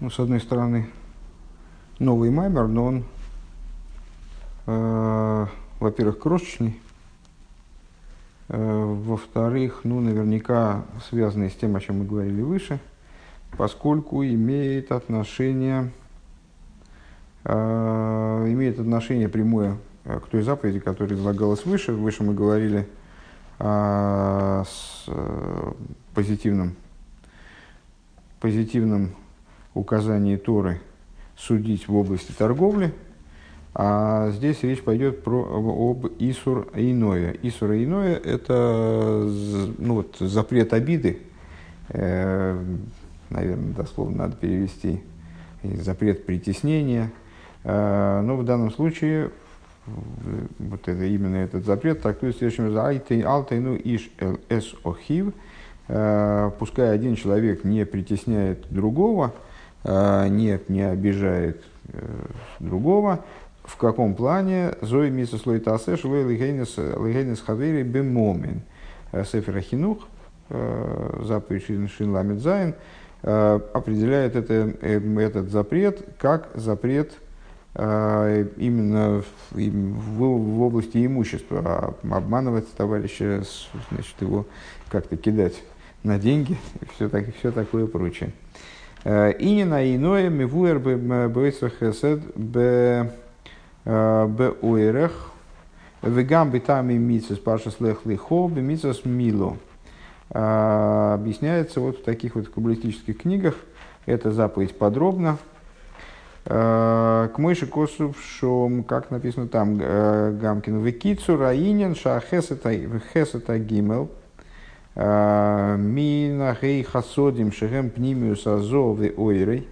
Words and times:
ну, 0.00 0.10
с 0.10 0.18
одной 0.18 0.40
стороны, 0.40 0.88
новый 1.98 2.30
маймер, 2.30 2.66
но 2.66 2.84
он, 2.84 3.04
э, 4.66 5.46
во-первых, 5.80 6.18
крошечный, 6.18 6.78
э, 8.48 8.84
во-вторых, 8.84 9.80
ну, 9.84 10.00
наверняка 10.00 10.84
связанный 11.08 11.50
с 11.50 11.54
тем, 11.54 11.76
о 11.76 11.80
чем 11.80 12.00
мы 12.00 12.04
говорили 12.04 12.42
выше, 12.42 12.78
поскольку 13.56 14.22
имеет 14.22 14.92
отношение, 14.92 15.90
э, 17.44 18.44
имеет 18.48 18.78
отношение 18.78 19.30
прямое 19.30 19.78
э, 20.04 20.20
к 20.20 20.26
той 20.26 20.42
заповеди, 20.42 20.78
которая 20.78 21.18
излагалась 21.18 21.64
выше. 21.64 21.92
Выше 21.92 22.22
мы 22.22 22.34
говорили 22.34 22.86
о 23.58 24.64
с, 24.66 25.04
э, 25.06 25.72
позитивном, 26.12 26.76
позитивном 28.40 29.14
указании 29.78 30.36
Торы 30.36 30.80
судить 31.36 31.86
в 31.88 31.94
области 31.94 32.32
торговли, 32.32 32.92
а 33.74 34.30
здесь 34.30 34.62
речь 34.62 34.82
пойдет 34.82 35.22
про, 35.22 35.90
об 35.90 36.06
Исур 36.18 36.68
Иное. 36.74 37.36
Исур 37.42 37.72
Иное– 37.72 38.14
это 38.24 39.28
ну, 39.78 39.94
вот, 39.96 40.16
запрет 40.18 40.72
обиды, 40.72 41.18
э, 41.90 42.58
наверное, 43.28 43.74
дословно 43.74 44.16
надо 44.16 44.36
перевести, 44.36 45.02
запрет 45.62 46.24
притеснения. 46.24 47.12
Э, 47.64 48.22
но 48.22 48.36
в 48.36 48.44
данном 48.44 48.70
случае 48.70 49.30
вот 50.58 50.88
это, 50.88 51.04
именно 51.04 51.36
этот 51.36 51.66
запрет 51.66 52.00
трактуется 52.00 52.38
следующим 52.38 52.68
образом. 52.68 53.26
Алтайну 53.26 53.76
иш 53.76 54.10
эс 54.48 54.74
охив. 54.84 55.34
Э, 55.88 56.50
пускай 56.58 56.94
один 56.94 57.14
человек 57.14 57.62
не 57.62 57.84
притесняет 57.84 58.64
другого– 58.70 59.34
нет, 59.86 60.68
не 60.68 60.82
обижает 60.82 61.62
э, 61.92 62.26
другого. 62.58 63.24
В 63.62 63.76
каком 63.76 64.14
плане? 64.14 64.74
Зои 64.80 65.10
миса 65.10 65.38
слой 65.38 65.60
тасеш 65.60 66.04
лейгейнес 66.04 67.40
хавери 67.40 67.82
бемомин. 67.82 68.62
Э, 69.12 69.24
Сефер 69.24 69.56
Ахинух, 69.56 70.08
э, 70.50 71.22
заповедь 71.24 71.90
Шин 71.90 72.10
Ламед 72.10 72.40
Зайн, 72.40 72.74
определяет 73.22 74.36
это, 74.36 74.74
этот 74.82 75.50
запрет 75.50 76.06
как 76.18 76.48
запрет 76.54 77.14
именно 77.74 79.24
в, 79.50 79.58
в, 79.58 80.18
в 80.18 80.62
области 80.62 81.04
имущества. 81.04 81.96
Обманывать 82.08 82.70
товарища, 82.74 83.42
значит, 83.90 84.14
его 84.20 84.46
как-то 84.90 85.16
кидать 85.16 85.54
на 86.04 86.18
деньги 86.18 86.56
и 86.80 86.84
все, 86.94 87.08
так, 87.08 87.34
все 87.36 87.50
такое 87.50 87.86
прочее. 87.86 88.32
Инина 89.06 89.94
иное 89.94 90.28
мивуэр 90.28 90.80
бейсах 91.28 91.74
хесед 91.78 92.22
б 92.34 93.08
уэрех 93.84 95.30
вегам 96.02 96.50
битами 96.50 96.94
митсус 96.94 97.38
пашас 97.38 97.78
лех 97.78 98.04
лихо 98.04 98.48
бемитсус 98.48 99.04
мило. 99.04 99.58
Объясняется 100.30 101.78
вот 101.78 101.98
в 101.98 102.02
таких 102.02 102.34
вот 102.34 102.48
каббалистических 102.48 103.18
книгах. 103.18 103.54
Это 104.06 104.32
заповедь 104.32 104.76
подробно. 104.76 105.38
К 106.42 107.32
мыши 107.36 107.68
косу 107.68 108.12
шом, 108.20 108.82
как 108.82 109.12
написано 109.12 109.46
там, 109.46 109.78
Гамкин, 109.78 110.82
векицу 110.82 111.36
раинен 111.36 111.94
ша 111.94 112.20
хесета 112.20 113.58
гимел– 113.60 114.10
Минахей 114.96 116.82
хасодим 116.82 117.52
шехем 117.52 117.90
пнимиус 117.90 118.46
азовы 118.46 119.12
ойрой. 119.16 119.68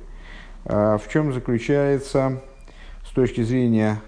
В 0.65 1.03
чем 1.11 1.33
заключается 1.33 2.43
с 3.07 3.11
точки 3.11 3.43
зрения 3.43 4.01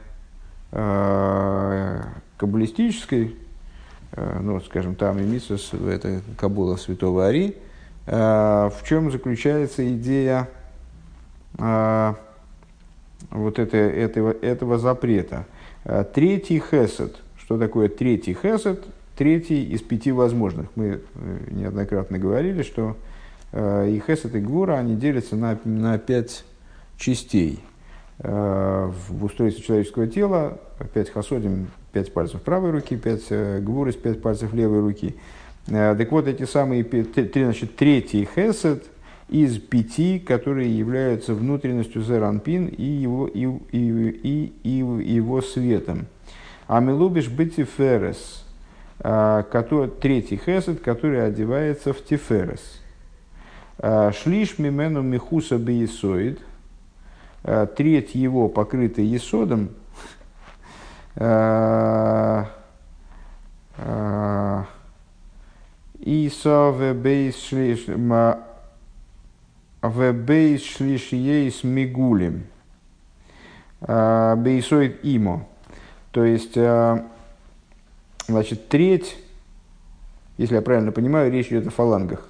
э, 0.73 2.03
каббалистической, 2.37 3.37
э, 4.13 4.39
ну, 4.43 4.61
скажем, 4.61 4.95
там 4.95 5.19
и 5.19 5.23
Мисус, 5.23 5.73
это 5.73 6.21
Кабула 6.39 6.77
Святого 6.77 7.27
Ари, 7.27 7.57
в 8.07 8.77
чем 8.85 9.11
заключается 9.11 9.91
идея 9.95 10.49
вот 11.59 13.59
это, 13.59 13.77
этого, 13.77 14.31
этого 14.31 14.79
запрета. 14.79 15.45
Третий 16.15 16.61
хесед. 16.61 17.17
Что 17.39 17.59
такое 17.59 17.89
третий 17.89 18.35
хесед? 18.35 18.85
Третий 19.17 19.65
из 19.65 19.81
пяти 19.81 20.13
возможных. 20.13 20.69
Мы 20.77 21.01
э, 21.15 21.39
неоднократно 21.51 22.19
говорили, 22.19 22.63
что 22.63 22.97
э, 23.53 23.91
и 23.91 24.03
Хесед, 24.07 24.35
и 24.35 24.41
Гвура, 24.41 24.75
они 24.75 24.95
делятся 24.95 25.37
на, 25.37 25.59
на 25.65 25.99
пять 25.99 26.45
частей. 26.99 27.61
Э, 28.19 28.91
в 29.09 29.25
устройстве 29.25 29.65
человеческого 29.65 30.07
тела 30.07 30.61
пять 30.93 31.11
хасодим, 31.11 31.69
пять 31.93 32.13
пальцев 32.13 32.43
правой 32.43 32.71
руки, 32.71 32.97
пять 32.97 33.31
гвурис, 33.31 33.97
пять 33.97 34.21
пальцев 34.21 34.53
левой 34.53 34.81
руки. 34.81 35.17
Так 35.67 36.13
вот, 36.13 36.29
эти 36.29 36.45
самые 36.45 36.85
три, 36.85 37.43
значит, 37.43 37.75
третий 37.75 38.29
хесед 38.37 38.85
из 39.29 39.59
пяти, 39.59 40.21
которые 40.21 40.79
являются 40.79 41.35
внутренностью 41.35 42.03
Зеранпин 42.03 42.67
и 42.69 42.85
его, 42.85 43.27
и, 43.27 43.47
и, 43.73 44.13
и, 44.23 44.53
и 44.63 44.71
его 44.71 45.43
светом. 45.43 46.07
Амилубиш 46.69 47.29
бетиферес– 47.29 48.45
а, 48.46 48.46
который, 48.99 49.89
третий 49.89 50.37
хесед, 50.37 50.81
который 50.81 51.27
одевается 51.27 51.93
в 51.93 52.03
тиферес. 52.03 52.81
А, 53.79 54.11
шлиш 54.13 54.59
мимену 54.59 55.03
михуса 55.03 55.59
бейсоид, 55.59 56.41
а, 57.45 57.67
треть 57.67 58.15
его 58.15 58.49
покрыта 58.49 59.03
есодом, 59.03 59.71
Иса 65.99 66.71
вебейс 66.77 67.37
шлиш 67.37 67.89
ейс 71.13 71.65
мигулим. 71.65 72.47
Бейсоид 73.81 75.01
имо. 75.05 75.47
То 76.11 76.25
есть, 76.25 76.57
Значит, 78.27 78.69
треть, 78.69 79.17
если 80.37 80.57
я 80.57 80.63
правильно 80.63 80.91
понимаю, 80.91 81.31
речь 81.31 81.47
идет 81.47 81.69
о 81.69 81.71
фалангах. 81.71 82.27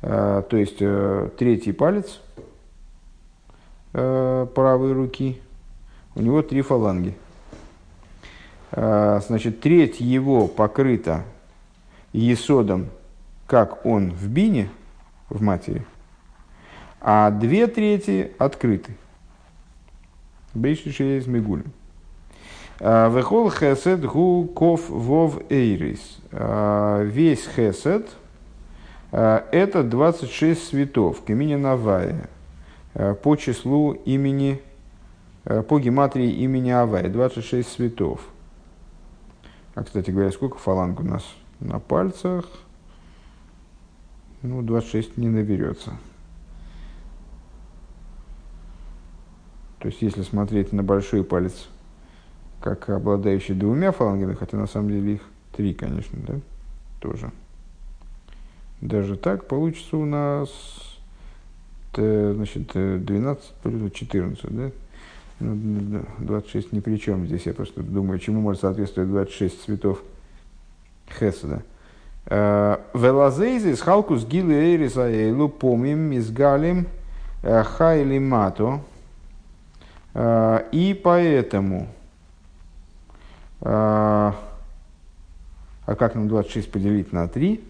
А, 0.00 0.42
то 0.42 0.56
есть, 0.56 0.78
э, 0.80 1.28
третий 1.38 1.72
палец 1.72 2.20
э, 3.92 4.46
правой 4.54 4.92
руки, 4.92 5.40
у 6.14 6.22
него 6.22 6.42
три 6.42 6.62
фаланги. 6.62 7.14
А, 8.72 9.20
значит, 9.20 9.60
треть 9.60 10.00
его 10.00 10.48
покрыта 10.48 11.24
есодом, 12.12 12.88
как 13.46 13.84
он 13.84 14.10
в 14.10 14.28
бине, 14.28 14.70
в 15.28 15.42
матери, 15.42 15.84
а 17.00 17.30
две 17.30 17.66
трети 17.66 18.32
открыты. 18.38 18.96
Бейши 20.54 21.18
из 21.18 21.26
Мигулем. 21.26 21.72
Вехол 22.80 23.50
хесед 23.50 24.04
гу 24.04 24.46
ков 24.46 24.88
вов 24.88 25.40
эйрис. 25.50 26.18
Весь 26.32 27.46
хесед 27.46 28.08
это 29.10 29.84
26 29.84 30.70
цветов, 30.70 31.22
каминя 31.24 31.56
Навая, 31.56 32.28
по 33.22 33.36
числу 33.36 33.92
имени, 33.92 34.60
по 35.44 35.78
гематрии 35.78 36.32
имени 36.32 36.70
Авая, 36.70 37.08
26 37.08 37.68
цветов. 37.68 38.26
А, 39.76 39.84
кстати 39.84 40.10
говоря, 40.10 40.32
сколько 40.32 40.58
фаланг 40.58 41.00
у 41.00 41.04
нас 41.04 41.24
на 41.60 41.78
пальцах? 41.78 42.44
Ну, 44.42 44.62
26 44.62 45.16
не 45.16 45.28
наберется. 45.28 45.92
То 49.78 49.88
есть, 49.88 50.02
если 50.02 50.22
смотреть 50.22 50.72
на 50.72 50.82
большой 50.82 51.22
палец 51.24 51.68
как 52.64 52.88
обладающий 52.88 53.54
двумя 53.54 53.92
фалангами, 53.92 54.32
хотя 54.32 54.56
на 54.56 54.66
самом 54.66 54.88
деле 54.88 55.14
их 55.16 55.20
три, 55.52 55.74
конечно, 55.74 56.18
да, 56.26 56.34
тоже. 56.98 57.30
Даже 58.80 59.18
так 59.18 59.46
получится 59.48 59.98
у 59.98 60.06
нас 60.06 60.48
значит, 61.94 62.72
12 62.72 63.52
плюс 63.62 63.92
14, 63.92 64.44
да? 64.48 64.70
26 65.40 66.72
ну, 66.72 66.78
ни 66.78 66.80
при 66.80 66.96
чем 66.96 67.26
здесь. 67.26 67.44
Я 67.44 67.52
просто 67.52 67.82
думаю, 67.82 68.18
чему 68.18 68.40
может 68.40 68.62
соответствовать 68.62 69.10
26 69.10 69.64
цветов 69.64 70.02
Хеседа. 71.18 71.62
Э, 72.26 72.78
Велазейзи 72.94 73.74
с 73.74 73.82
халкус 73.82 74.24
гилы 74.24 74.54
эйриса 74.54 75.06
эйлу 75.10 75.50
помим 75.50 75.98
мизгалим 75.98 76.86
э, 77.42 77.62
хайли 77.62 78.18
мато. 78.18 78.80
Э, 80.14 80.62
и 80.72 80.94
поэтому 80.94 81.88
а, 83.60 84.34
а 85.86 85.94
как 85.94 86.14
нам 86.14 86.28
26 86.28 86.70
поделить 86.70 87.12
на 87.12 87.28
3? 87.28 87.62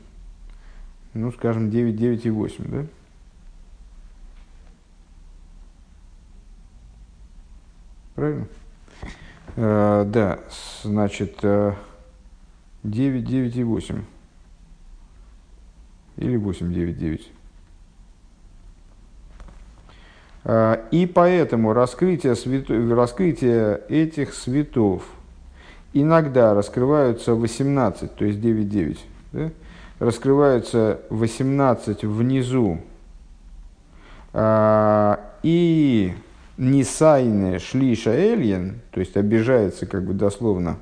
Ну, 1.15 1.33
скажем, 1.33 1.71
9, 1.71 1.97
9 1.97 2.27
и 2.27 2.31
8, 2.31 2.65
да? 2.69 2.87
Правильно? 8.15 8.47
Э, 9.57 10.05
да, 10.07 10.41
значит, 10.83 11.39
э, 11.43 11.75
9, 12.83 13.25
9 13.25 13.57
и 13.57 13.65
8. 13.65 14.05
Или 16.17 16.37
8, 16.37 16.73
9, 16.73 16.99
9. 16.99 17.33
Э, 20.45 20.89
и 20.91 21.07
поэтому 21.07 21.73
раскрытие, 21.73 22.35
свято, 22.37 22.75
раскрытие 22.95 23.81
этих 23.89 24.35
светов 24.35 25.05
иногда 25.95 26.53
раскрываются 26.53 27.35
18, 27.35 28.15
то 28.15 28.25
есть 28.25 28.41
9, 28.41 28.69
9. 28.69 29.07
Да? 29.33 29.51
Раскрываются 29.99 31.01
18 31.09 32.05
внизу. 32.05 32.81
Э, 34.33 35.17
и 35.43 36.15
Нисайне 36.57 37.59
шлиша 37.59 38.13
эльен, 38.13 38.81
то 38.93 39.01
есть 39.01 39.17
обижается 39.17 39.87
как 39.87 40.05
бы 40.05 40.15
дословно, 40.15 40.77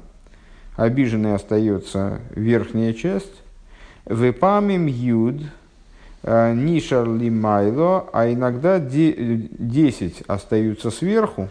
обиженной 0.77 1.35
остается 1.35 2.21
верхняя 2.35 2.93
часть, 2.93 3.43
вепамим 4.05 4.85
юд, 4.85 5.43
э, 6.25 6.53
нишар 6.53 7.09
лимайло, 7.09 8.07
а 8.13 8.31
иногда 8.31 8.79
10 8.79 10.25
остаются 10.27 10.91
сверху, 10.91 11.49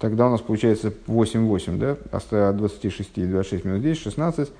тогда 0.00 0.26
у 0.26 0.30
нас 0.30 0.40
получается 0.40 0.92
8-8, 1.06 1.76
да, 1.78 1.96
от 2.10 2.56
26 2.56 3.30
26 3.30 3.64
минус 3.64 3.82
10, 3.82 4.02
16, 4.02 4.52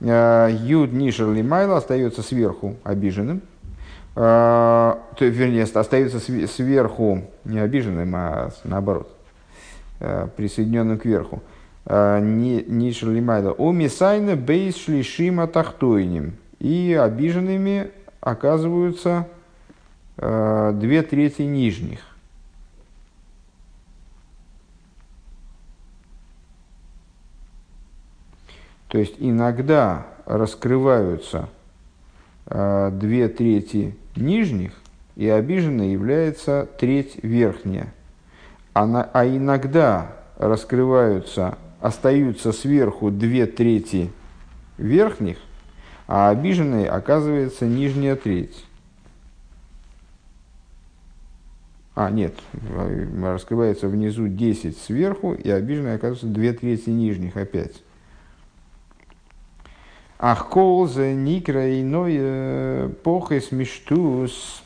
юд 0.00 0.92
нишар 0.92 1.32
лимайло 1.32 1.78
остается 1.78 2.22
сверху 2.22 2.76
обиженным– 2.84 3.42
а, 4.16 5.02
то, 5.16 5.24
вернее, 5.24 5.64
остается 5.64 6.20
сверху 6.20 7.24
не 7.44 7.58
обиженным, 7.58 8.14
а 8.14 8.50
наоборот, 8.62 9.10
а, 10.00 10.28
присоединенным 10.28 10.98
к 10.98 11.04
верху. 11.04 11.42
А, 11.86 12.20
не 12.20 12.92
шалимайда. 12.92 13.52
О 13.52 13.72
мисайна 13.72 14.36
бейс 14.36 14.76
шлишима 14.76 15.46
тахтойним. 15.46 16.36
И 16.60 16.98
обиженными 16.98 17.90
оказываются 18.20 19.26
две 20.16 21.02
трети 21.02 21.42
нижних. 21.42 22.13
То 28.94 29.00
есть 29.00 29.16
иногда 29.18 30.06
раскрываются 30.24 31.48
две 32.46 33.26
трети 33.26 33.96
нижних, 34.14 34.70
и 35.16 35.28
обиженной 35.28 35.90
является 35.90 36.68
треть 36.78 37.16
верхняя. 37.20 37.92
А, 38.72 38.86
на, 38.86 39.02
а 39.02 39.26
иногда 39.26 40.12
раскрываются, 40.36 41.58
остаются 41.80 42.52
сверху 42.52 43.10
две 43.10 43.46
трети 43.46 44.12
верхних, 44.78 45.38
а 46.06 46.30
обиженной 46.30 46.84
оказывается 46.84 47.66
нижняя 47.66 48.14
треть. 48.14 48.64
А, 51.96 52.12
нет, 52.12 52.34
раскрывается 53.24 53.88
внизу 53.88 54.28
10 54.28 54.78
сверху, 54.78 55.34
и 55.34 55.50
обиженной 55.50 55.96
оказывается 55.96 56.28
две 56.28 56.52
трети 56.52 56.90
нижних 56.90 57.36
опять. 57.36 57.83
Ах 60.18 60.48
колзе 60.48 61.12
никра 61.14 61.80
иной 61.80 62.88
похес 63.02 63.50
миштус. 63.50 64.62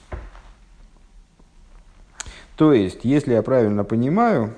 То 2.56 2.72
есть, 2.72 3.04
если 3.04 3.32
я 3.32 3.42
правильно 3.42 3.84
понимаю, 3.84 4.52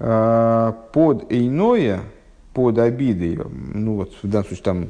э, 0.00 0.72
под 0.92 1.26
иное, 1.30 2.00
под 2.54 2.78
обидой, 2.78 3.38
ну 3.74 3.96
вот 3.96 4.14
в 4.22 4.28
данном 4.28 4.46
случае 4.46 4.64
там 4.64 4.88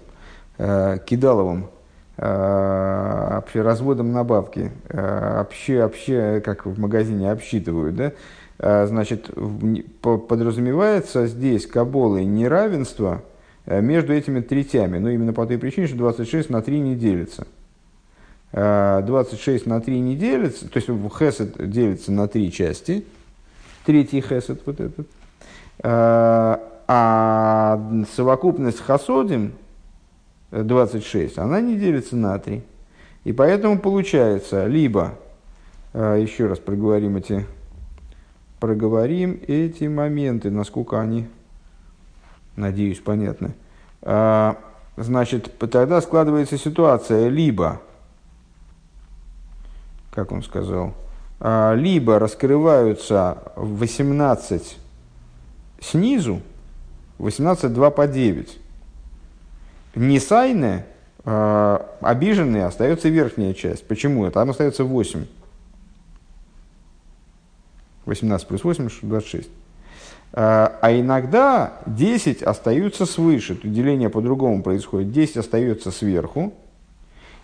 э, 0.59 0.99
кидаловым, 1.05 1.69
э, 2.17 3.41
разводом 3.55 4.13
на 4.13 4.25
бабки, 4.25 4.71
вообще, 4.89 5.83
вообще, 5.83 6.41
как 6.45 6.67
в 6.67 6.79
магазине 6.79 7.31
обсчитывают, 7.31 7.97
да, 7.97 8.87
значит, 8.87 9.31
подразумевается 10.03 11.27
здесь 11.27 11.67
каболой 11.67 12.25
неравенство– 12.25 13.23
между 13.69 14.13
этими 14.15 14.41
третями. 14.41 14.99
Но 14.99 15.11
именно 15.11 15.33
по 15.33 15.47
той 15.47 15.59
причине, 15.59 15.87
что 15.87 15.97
26 15.97 16.51
на 16.51 16.63
3 16.63 16.81
не 16.81 16.97
делится. 16.97 17.47
26 18.53 19.67
э, 19.67 19.69
на 19.69 19.81
3 19.81 20.01
не 20.01 20.17
делится, 20.17 20.69
то 20.69 20.79
есть 20.79 20.89
хесед 21.19 21.71
делится 21.71 22.13
на 22.13 22.29
три 22.29 22.51
части, 22.51 23.05
третий 23.85 24.23
хесед 24.23 24.63
вот 24.65 24.81
этот, 24.81 25.07
э, 25.83 26.59
а 26.91 28.05
совокупность 28.17 28.81
хасодим 28.81 29.53
26, 30.51 31.37
она 31.37 31.61
не 31.61 31.77
делится 31.77 32.17
на 32.17 32.39
3. 32.39 32.63
И 33.25 33.33
поэтому 33.35 33.79
получается, 33.79 34.67
либо, 34.67 35.19
еще 35.93 36.47
раз 36.47 36.59
проговорим 36.59 37.19
эти, 37.19 37.45
проговорим 38.59 39.39
эти 39.47 39.85
моменты, 39.85 40.51
насколько 40.51 40.99
они 40.99 41.27
Надеюсь, 42.59 42.99
понятно. 42.99 43.53
А, 44.03 44.59
значит, 44.97 45.57
тогда 45.59 46.01
складывается 46.01 46.59
ситуация 46.59 47.29
либо, 47.29 47.81
как 50.11 50.33
он 50.33 50.43
сказал, 50.43 50.95
а, 51.39 51.75
либо 51.75 52.19
раскрываются 52.19 53.53
18 53.55 54.77
снизу, 55.81 56.43
18 57.19 57.73
2 57.73 57.91
по 57.93 58.09
9. 58.09 58.59
Несайны, 59.95 60.85
а, 61.25 61.89
обиженные, 62.01 62.67
остается 62.67 63.09
верхняя 63.09 63.55
часть. 63.55 63.87
Почему? 63.87 64.29
Там 64.33 64.51
остается 64.51 64.83
8. 64.83 65.27
18 68.05 68.49
плюс 68.49 68.65
8, 68.65 68.89
26. 69.03 69.49
Э, 70.33 70.69
а 70.81 70.93
иногда 70.93 71.75
10 71.87 72.43
остаются 72.43 73.07
свыше, 73.07 73.55
то 73.55 73.69
деление 73.69 74.11
по-другому 74.11 74.63
происходит. 74.63 75.13
10 75.13 75.39
остается 75.39 75.91
сверху, 75.91 76.53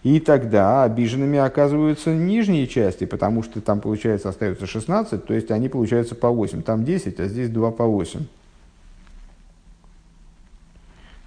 и 0.02 0.20
тогда 0.20 0.84
обиженными 0.84 1.38
оказываются 1.38 2.10
нижние 2.10 2.66
части, 2.66 3.06
потому 3.06 3.42
что 3.42 3.60
там, 3.60 3.81
получается, 3.81 4.28
остается 4.28 4.66
16, 4.66 5.25
то 5.25 5.32
есть 5.32 5.50
они 5.50 5.69
получаются 5.69 6.14
по 6.14 6.29
8. 6.29 6.62
Там 6.62 6.84
10, 6.84 7.20
а 7.20 7.26
здесь 7.26 7.48
2 7.48 7.70
по 7.70 7.84
8. 7.84 8.20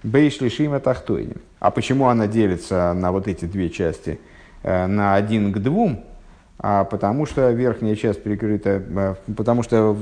Бейшли 0.04 0.48
Шима 0.48 0.78
Тахтойним. 0.78 1.40
А 1.58 1.72
почему 1.72 2.06
она 2.06 2.28
делится 2.28 2.92
на 2.94 3.10
вот 3.10 3.26
эти 3.26 3.46
две 3.46 3.68
части? 3.68 4.20
Э, 4.62 4.86
на 4.86 5.16
один 5.16 5.52
к 5.52 5.58
двум, 5.58 6.04
а 6.58 6.84
потому 6.84 7.24
что 7.24 7.50
верхняя 7.50 7.94
часть 7.94 8.22
перекрыта, 8.22 8.82
э, 8.88 9.14
потому 9.36 9.62
что 9.62 9.96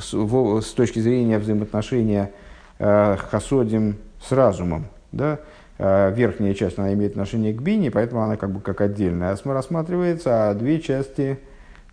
с 0.00 0.72
точки 0.72 1.00
зрения 1.00 1.38
взаимоотношения 1.38 2.30
э, 2.78 3.16
хасодим 3.16 3.96
с 4.22 4.30
разумом, 4.30 4.86
да, 5.10 5.40
э, 5.78 6.12
верхняя 6.14 6.54
часть 6.54 6.78
она 6.78 6.92
имеет 6.94 7.12
отношение 7.12 7.52
к 7.52 7.60
бине, 7.60 7.90
поэтому 7.90 8.22
она 8.22 8.36
как 8.36 8.50
бы 8.50 8.60
как 8.60 8.80
отдельная 8.80 9.36
рассматривается, 9.44 10.50
а 10.50 10.54
две 10.54 10.80
части 10.80 11.38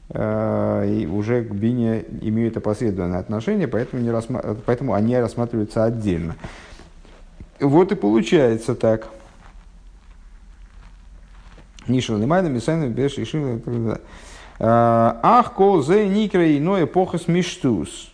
э, 0.10 1.06
уже 1.12 1.44
к 1.44 1.52
бине 1.52 2.06
имеют 2.22 2.58
опосредованное 2.58 3.20
отношение, 3.20 3.68
поэтому, 3.68 4.04
не 4.04 4.10
рассма- 4.10 4.56
поэтому 4.66 4.94
они 4.94 5.18
рассматриваются 5.18 5.84
отдельно. 5.84 6.36
Вот 7.60 7.92
и 7.92 7.96
получается 7.96 8.76
так. 8.76 9.08
Нишел 11.88 12.18
Лимайда, 12.18 12.50
Мисайна, 12.50 12.88
Беш, 12.88 13.18
Ишил, 13.18 13.62
Ах, 14.60 15.54
кол 15.54 15.84
зе 15.84 16.08
никра 16.08 16.58
иное 16.58 16.86
эпохас 16.86 17.28
миштус. 17.28 18.12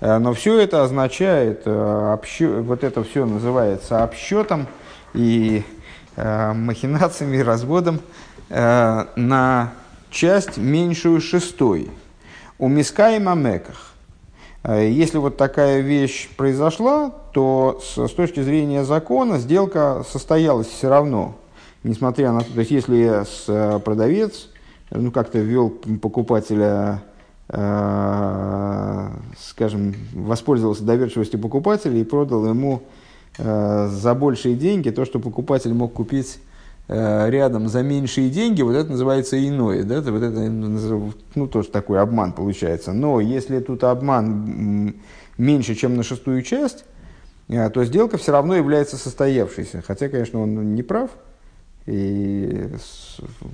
Э, 0.00 0.18
но 0.18 0.32
все 0.32 0.60
это 0.60 0.82
означает, 0.84 1.62
э, 1.64 2.12
общо, 2.14 2.62
вот 2.62 2.84
это 2.84 3.02
все 3.02 3.24
называется 3.26 4.04
обсчетом 4.04 4.66
и 5.14 5.64
э, 6.16 6.52
махинациями, 6.52 7.38
разводом 7.38 8.00
э, 8.48 9.04
на 9.16 9.72
часть 10.10 10.58
меньшую 10.58 11.20
шестой. 11.20 11.90
У 12.58 12.68
миска 12.68 13.16
и 13.16 13.18
мамеках. 13.18 13.92
Э, 14.62 14.88
если 14.88 15.18
вот 15.18 15.36
такая 15.36 15.80
вещь 15.80 16.28
произошла, 16.36 17.10
то 17.32 17.80
с 17.82 18.12
точки 18.12 18.40
зрения 18.40 18.84
закона 18.84 19.38
сделка 19.38 20.04
состоялась 20.08 20.68
все 20.68 20.88
равно 20.88 21.34
несмотря 21.82 22.32
на 22.32 22.40
то, 22.40 22.52
то 22.52 22.60
есть 22.60 22.70
если 22.70 23.22
э, 23.48 23.78
продавец 23.80 24.48
ну, 24.90 25.10
как-то 25.10 25.38
ввел 25.38 25.70
покупателя, 25.70 27.02
э, 27.48 29.08
скажем, 29.38 29.94
воспользовался 30.14 30.84
доверчивостью 30.84 31.40
покупателя 31.40 31.98
и 31.98 32.04
продал 32.04 32.46
ему 32.46 32.82
э, 33.38 33.88
за 33.90 34.14
большие 34.14 34.54
деньги 34.54 34.90
то, 34.90 35.04
что 35.04 35.20
покупатель 35.20 35.72
мог 35.74 35.92
купить 35.92 36.38
э, 36.88 37.30
рядом 37.30 37.68
за 37.68 37.82
меньшие 37.82 38.30
деньги, 38.30 38.62
вот 38.62 38.74
это 38.74 38.90
называется 38.90 39.38
иное. 39.46 39.82
Да? 39.84 40.00
Вот 40.00 40.22
это 40.22 40.50
ну, 41.34 41.46
тоже 41.46 41.68
такой 41.68 42.00
обман 42.00 42.32
получается. 42.32 42.92
Но 42.92 43.20
если 43.20 43.60
тут 43.60 43.84
обман 43.84 44.94
меньше, 45.36 45.74
чем 45.74 45.96
на 45.96 46.02
шестую 46.02 46.42
часть, 46.42 46.84
э, 47.48 47.68
то 47.70 47.84
сделка 47.84 48.16
все 48.16 48.32
равно 48.32 48.56
является 48.56 48.96
состоявшейся. 48.96 49.82
Хотя, 49.86 50.08
конечно, 50.08 50.40
он 50.40 50.74
не 50.74 50.82
прав, 50.82 51.10
и 51.88 52.68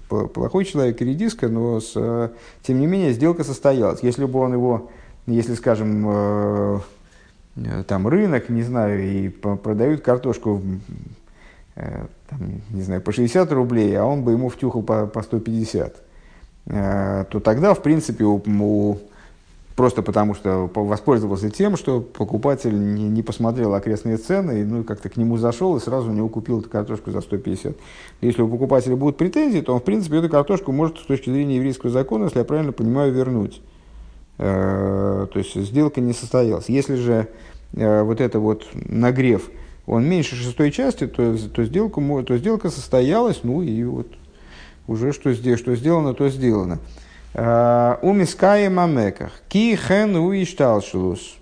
плохой 0.09 0.65
человек 0.65 1.01
и 1.01 1.05
редиска, 1.05 1.49
но 1.49 1.81
с, 1.81 2.33
тем 2.63 2.81
не 2.81 2.87
менее 2.87 3.13
сделка 3.13 3.45
состоялась. 3.45 4.03
Если 4.03 4.25
бы 4.25 4.41
он 4.41 4.55
его, 4.55 4.91
если, 5.27 5.55
скажем, 5.55 6.05
э, 6.09 6.81
там 7.87 8.09
рынок, 8.09 8.49
не 8.49 8.65
знаю, 8.65 9.05
и 9.05 9.29
продают 9.29 10.01
картошку 10.01 10.61
э, 11.77 12.07
там, 12.29 12.41
не 12.71 12.83
знаю, 12.83 13.03
по 13.03 13.13
60 13.13 13.53
рублей, 13.53 13.97
а 13.97 14.05
он 14.05 14.25
бы 14.25 14.33
ему 14.33 14.49
втюхал 14.49 14.83
по, 14.83 15.07
по 15.07 15.23
150, 15.23 15.97
э, 16.67 17.25
то 17.31 17.41
тогда, 17.41 17.73
в 17.73 17.83
принципе, 17.83 18.25
у, 18.25 18.43
у 18.45 18.99
просто 19.77 20.03
потому 20.03 20.35
что 20.35 20.71
воспользовался 20.75 21.51
тем, 21.51 21.77
что 21.77 22.01
покупатель 22.01 22.75
не, 22.75 23.09
не 23.09 23.23
посмотрел 23.23 23.75
окрестные 23.75 24.17
цены, 24.17 24.61
и, 24.61 24.65
ну, 24.65 24.85
как-то 24.85 25.09
к 25.09 25.17
нему 25.17 25.37
зашел 25.37 25.77
и 25.77 25.81
сразу 25.81 26.11
у 26.11 26.15
него 26.15 26.29
купил 26.29 26.61
эту 26.61 26.71
картошку 26.71 27.11
за 27.11 27.21
150. 27.21 27.77
Если 28.21 28.43
у 28.43 28.49
покупателя 28.49 28.97
будут 28.97 29.17
претензии, 29.17 29.61
то 29.61 29.75
он, 29.75 29.81
в 29.81 29.85
принципе, 29.85 30.19
эту 30.19 30.29
картошку 30.29 30.73
может 30.73 30.99
с 30.99 31.07
точки 31.07 31.31
зрения 31.31 31.57
еврейского 31.57 31.91
закона, 31.91 32.25
если 32.25 32.39
я 32.39 32.45
правильно 32.45 32.73
понимаю, 32.73 33.13
вернуть. 33.13 33.61
Э, 34.39 35.27
то 35.33 35.39
есть 35.39 35.55
сделка 35.55 36.01
не 36.01 36.13
состоялась. 36.13 36.69
Если 36.69 36.95
же 36.95 37.29
э, 37.73 38.03
вот 38.03 38.21
это 38.21 38.39
вот 38.39 38.67
нагрев, 38.75 39.51
он 39.87 40.09
меньше 40.09 40.37
шестой 40.37 40.71
части, 40.71 41.07
то, 41.07 41.37
то, 41.37 41.65
сделку, 41.65 42.23
то 42.23 42.37
сделка 42.37 42.71
состоялась, 42.71 43.41
ну 43.43 43.63
и 43.63 43.85
вот 43.85 44.07
уже 44.87 45.13
что, 45.13 45.35
что 45.35 45.75
сделано, 45.75 46.15
то 46.15 46.29
сделано. 46.29 46.79
Э, 47.35 47.97
у 48.01 48.13
Мискаи 48.13 48.69
Мамеках. 48.69 49.33
Ки 49.49 49.77
хен 49.77 50.17
у 50.17 50.33
ишталшус. 50.33 51.37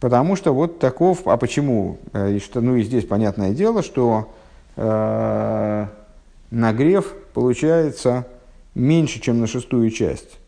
Потому 0.00 0.36
что 0.36 0.52
вот 0.52 0.78
таков, 0.78 1.26
а 1.26 1.36
почему? 1.36 1.98
Э, 2.12 2.38
ну 2.54 2.76
и 2.76 2.82
здесь 2.82 3.06
понятное 3.06 3.52
дело, 3.52 3.82
что 3.82 4.34
э, 4.76 5.86
нагрев 6.50 7.14
получается 7.32 8.26
меньше, 8.74 9.20
чем 9.20 9.40
на 9.40 9.46
шестую 9.46 9.90
часть. 9.90 10.38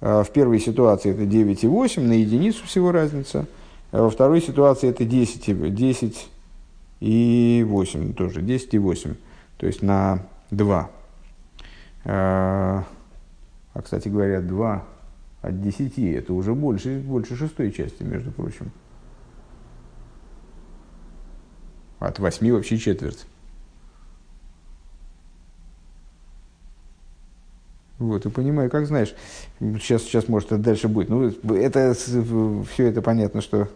В 0.00 0.26
первой 0.32 0.60
ситуации 0.60 1.10
это 1.10 1.22
9,8, 1.22 2.02
на 2.02 2.12
единицу 2.12 2.66
всего 2.66 2.92
разница. 2.92 3.46
Во 3.92 4.10
второй 4.10 4.42
ситуации 4.42 4.90
это 4.90 5.06
10, 5.06 5.74
10 5.74 6.28
и 7.00 7.64
8 7.66 8.12
тоже, 8.12 8.42
10 8.42 8.74
и 8.74 8.78
8, 8.78 9.14
то 9.56 9.66
есть 9.66 9.80
на 9.80 10.20
2. 10.50 10.90
А, 13.76 13.82
кстати 13.82 14.08
говоря, 14.08 14.40
2 14.40 14.84
от 15.42 15.60
10 15.60 15.98
это 15.98 16.32
уже 16.32 16.54
больше, 16.54 16.98
больше 16.98 17.36
шестой 17.36 17.70
части, 17.70 18.02
между 18.02 18.32
прочим. 18.32 18.72
От 21.98 22.18
8 22.18 22.52
вообще 22.52 22.78
четверть. 22.78 23.26
Вот, 27.98 28.24
и 28.24 28.30
понимаю, 28.30 28.70
как 28.70 28.86
знаешь, 28.86 29.14
сейчас, 29.60 30.02
сейчас 30.04 30.26
может 30.28 30.52
это 30.52 30.62
дальше 30.62 30.88
будет. 30.88 31.10
Ну, 31.10 31.28
это, 31.54 31.92
все 31.92 32.86
это 32.86 33.02
понятно, 33.02 33.42
что 33.42 33.68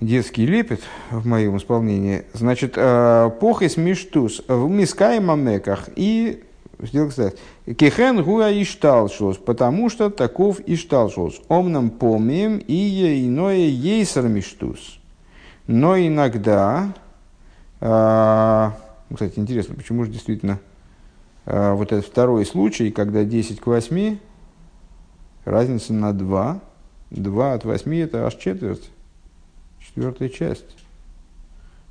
детский 0.00 0.46
лепет 0.46 0.80
в 1.10 1.26
моем 1.26 1.56
исполнении. 1.56 2.24
Значит, 2.32 2.74
э, 2.76 3.30
похис 3.40 3.76
миштус 3.76 4.42
в 4.46 4.68
мискай 4.68 5.20
мамеках 5.20 5.88
и 5.96 6.42
сделал 6.80 7.08
кстати, 7.08 7.36
кехен 7.78 8.22
гуа 8.22 8.50
ишталшос, 8.50 9.38
потому 9.38 9.88
что 9.88 10.10
таков 10.10 10.60
ишталшос. 10.60 11.40
Омном 11.48 11.90
помним 11.90 12.58
и 12.58 13.24
иное 13.26 13.68
ейсер 13.68 14.28
миштус. 14.28 14.98
Но 15.66 15.98
иногда, 15.98 16.92
э, 17.80 18.70
кстати, 19.12 19.38
интересно, 19.38 19.74
почему 19.74 20.04
же 20.04 20.10
действительно 20.10 20.60
э, 21.46 21.72
вот 21.72 21.92
этот 21.92 22.06
второй 22.06 22.44
случай, 22.44 22.90
когда 22.90 23.24
10 23.24 23.60
к 23.60 23.66
8, 23.66 24.18
разница 25.44 25.92
на 25.94 26.12
2, 26.12 26.60
2 27.10 27.52
от 27.54 27.64
8 27.64 27.96
это 27.96 28.26
аж 28.26 28.34
четверть 28.36 28.90
четвертая 29.86 30.28
часть. 30.28 30.64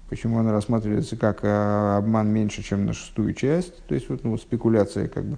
Почему 0.10 0.40
она 0.40 0.52
рассматривается 0.52 1.18
как 1.18 1.40
а, 1.44 1.98
обман 1.98 2.28
меньше, 2.30 2.62
чем 2.62 2.86
на 2.86 2.94
шестую 2.94 3.34
часть? 3.34 3.84
То 3.88 3.96
есть 3.96 4.08
вот, 4.10 4.24
ну, 4.24 4.38
спекуляция 4.38 5.08
как 5.08 5.25
бы. 5.25 5.38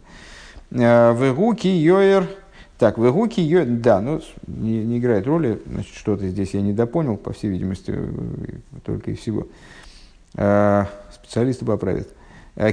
А, 0.72 1.14
Вегуки 1.14 1.68
йоер. 1.68 2.28
Так, 2.78 2.98
вегуки 2.98 3.40
йоер. 3.40 3.66
Да, 3.66 4.02
ну 4.02 4.22
не, 4.46 4.84
не 4.84 5.00
играет 5.00 5.26
роли. 5.26 5.62
Значит, 5.66 5.96
что-то 5.96 6.28
здесь 6.28 6.54
я 6.54 6.62
недопонял, 6.62 7.18
по 7.18 7.34
всей 7.34 7.50
видимости, 7.50 7.92
э, 7.96 8.80
только 8.86 9.12
и 9.12 9.16
всего. 9.16 9.48
Специалисты 10.34 11.66
поправят. 11.66 12.10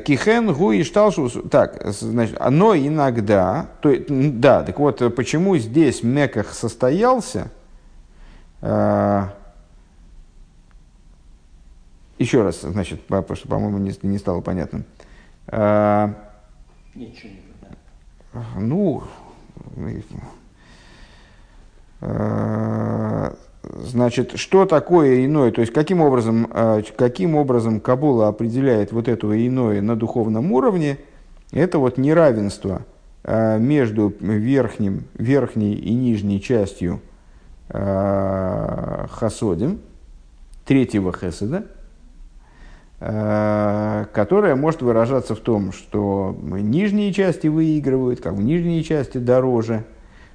Кихен 0.04 0.52
гу 0.52 0.72
и 0.72 0.82
шталшус. 0.82 1.38
Так, 1.50 1.80
значит, 1.90 2.36
оно 2.38 2.76
иногда. 2.76 3.68
То, 3.80 3.94
да, 4.08 4.62
так 4.62 4.78
вот, 4.78 5.14
почему 5.14 5.56
здесь 5.56 6.02
меках 6.02 6.52
состоялся? 6.52 7.50
Еще 12.18 12.42
раз, 12.42 12.60
значит, 12.60 13.02
потому 13.06 13.36
что, 13.36 13.48
по-моему, 13.48 13.78
не, 13.78 13.92
не 14.02 14.18
стало 14.18 14.40
понятным. 14.40 14.84
А, 15.48 16.14
Ничего 16.94 17.30
не 17.30 17.40
да. 18.32 18.40
Ну, 18.58 19.02
а, 22.00 23.34
значит, 23.62 24.32
что 24.36 24.66
такое 24.66 25.24
иное? 25.24 25.50
То 25.50 25.62
есть, 25.62 25.72
каким 25.72 26.00
образом, 26.00 26.46
а, 26.50 26.82
каким 26.96 27.34
образом 27.34 27.80
Кабула 27.80 28.28
определяет 28.28 28.92
вот 28.92 29.08
это 29.08 29.46
иное 29.46 29.80
на 29.80 29.96
духовном 29.96 30.52
уровне? 30.52 30.98
Это 31.50 31.78
вот 31.78 31.98
неравенство 31.98 32.82
а, 33.22 33.58
между 33.58 34.14
верхним, 34.20 35.04
верхней 35.14 35.74
и 35.74 35.94
нижней 35.94 36.40
частью 36.40 37.00
хасодим, 37.66 39.80
третьего 40.66 41.14
хеседа, 41.14 41.66
которая 42.98 44.56
может 44.56 44.80
выражаться 44.80 45.34
в 45.34 45.40
том, 45.40 45.72
что 45.72 46.36
нижние 46.42 47.12
части 47.12 47.48
выигрывают, 47.48 48.20
как 48.20 48.34
в 48.34 48.42
нижние 48.42 48.82
части 48.82 49.18
дороже, 49.18 49.84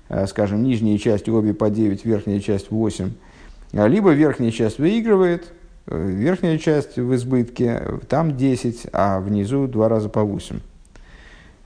э, 0.09 0.27
скажем, 0.27 0.61
нижние 0.61 0.97
части 0.97 1.29
обе 1.29 1.53
по 1.53 1.69
9, 1.69 2.05
верхняя 2.05 2.39
часть 2.39 2.69
8, 2.69 3.11
а 3.73 3.87
либо 3.87 4.11
верхняя 4.11 4.51
часть 4.51 4.77
выигрывает, 4.77 5.51
э, 5.87 6.09
верхняя 6.09 6.57
часть 6.57 6.97
в 6.97 7.15
избытке, 7.15 7.81
там 8.07 8.35
10, 8.35 8.87
а 8.91 9.19
внизу 9.19 9.67
два 9.67 9.89
раза 9.89 10.09
по 10.09 10.23
8. 10.23 10.59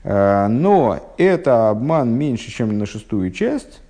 Но 0.06 1.00
это 1.16 1.70
обман 1.70 2.10
меньше, 2.12 2.50
чем 2.50 2.78
на 2.78 2.84
шестую 2.84 3.30
часть, 3.30 3.80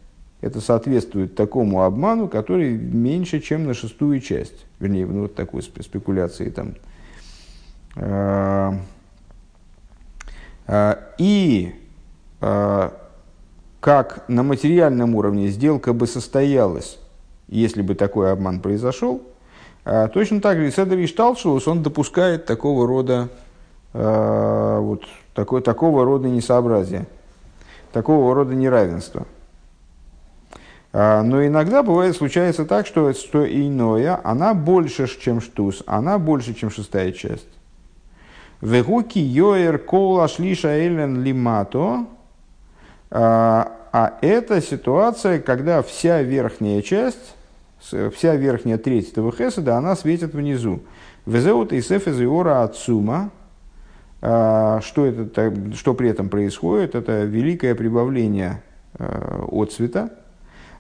это 0.43 0.61
соответствует 0.61 1.35
такому 1.35 1.83
обману, 1.83 2.29
который 2.29 2.79
меньше, 2.79 3.41
чем 3.41 3.65
на 3.67 3.75
шестую 3.75 4.21
часть. 4.21 4.65
Вернее, 4.79 5.07
ну, 5.07 5.23
вот 5.23 5.35
такой 5.35 5.63
спекуляции 5.63 6.51
там 6.51 6.75
Э, 6.75 6.75
э, 6.75 6.94
и 11.19 11.75
э, 12.41 12.91
как 13.81 14.25
на 14.29 14.43
материальном 14.43 15.15
уровне 15.15 15.49
сделка 15.49 15.93
бы 15.93 16.07
состоялась, 16.07 16.99
если 17.49 17.83
бы 17.83 17.95
такой 17.95 18.33
обман 18.33 18.61
произошел, 18.61 19.23
точно 19.85 20.41
так 20.41 20.57
же 20.59 20.71
Седер 20.71 20.99
Ишталшус, 21.05 21.69
он 21.69 21.83
допускает 21.83 22.47
такого 22.47 22.87
рода, 22.87 23.29
вот, 23.93 25.05
такой, 25.35 25.61
такого 25.61 26.07
рода 26.07 26.27
несообразия, 26.29 27.07
такого 27.93 28.35
рода 28.35 28.55
неравенства. 28.55 29.27
Но 30.95 31.45
иногда 31.45 31.83
бывает, 31.83 32.17
случается 32.17 32.65
так, 32.65 32.87
что, 32.87 33.13
что 33.13 33.45
иное, 33.45 34.19
она 34.25 34.55
больше, 34.55 35.07
чем 35.21 35.43
штус, 35.43 35.83
она 35.87 36.19
больше, 36.19 36.55
чем 36.55 36.71
шестая 36.71 37.13
часть. 37.13 37.47
Вегуки 38.65 39.19
йоэр 39.19 39.77
кола 39.77 40.27
шлиша 40.27 40.87
элен 40.87 41.23
лимато. 41.23 42.07
А, 43.11 43.73
а 43.93 44.15
это 44.23 44.63
ситуация, 44.63 45.39
когда 45.39 45.83
вся 45.83 46.23
верхняя 46.23 46.81
часть, 46.81 47.37
вся 47.81 48.35
верхняя 48.37 48.79
треть 48.79 49.13
этого 49.13 49.33
хеседа, 49.33 49.77
она 49.77 49.95
светит 49.95 50.33
внизу. 50.33 50.81
Везеут 51.27 51.75
и 51.75 51.83
сефезиора 51.83 52.63
ацума. 52.63 53.31
А, 54.23 54.81
что, 54.81 55.05
это, 55.05 55.53
что 55.75 55.93
при 55.93 56.09
этом 56.09 56.31
происходит? 56.31 56.95
Это 56.95 57.25
великое 57.25 57.75
прибавление 57.75 58.63
а, 58.95 59.45
от 59.47 59.75
цвета. 59.75 60.09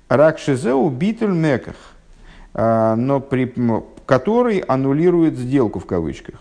Ракшизеу 0.08 0.88
битель 0.88 1.32
меках. 1.32 1.76
Но 2.54 3.18
при, 3.18 3.52
который 4.06 4.58
аннулирует 4.58 5.36
сделку 5.36 5.80
в 5.80 5.86
кавычках. 5.86 6.36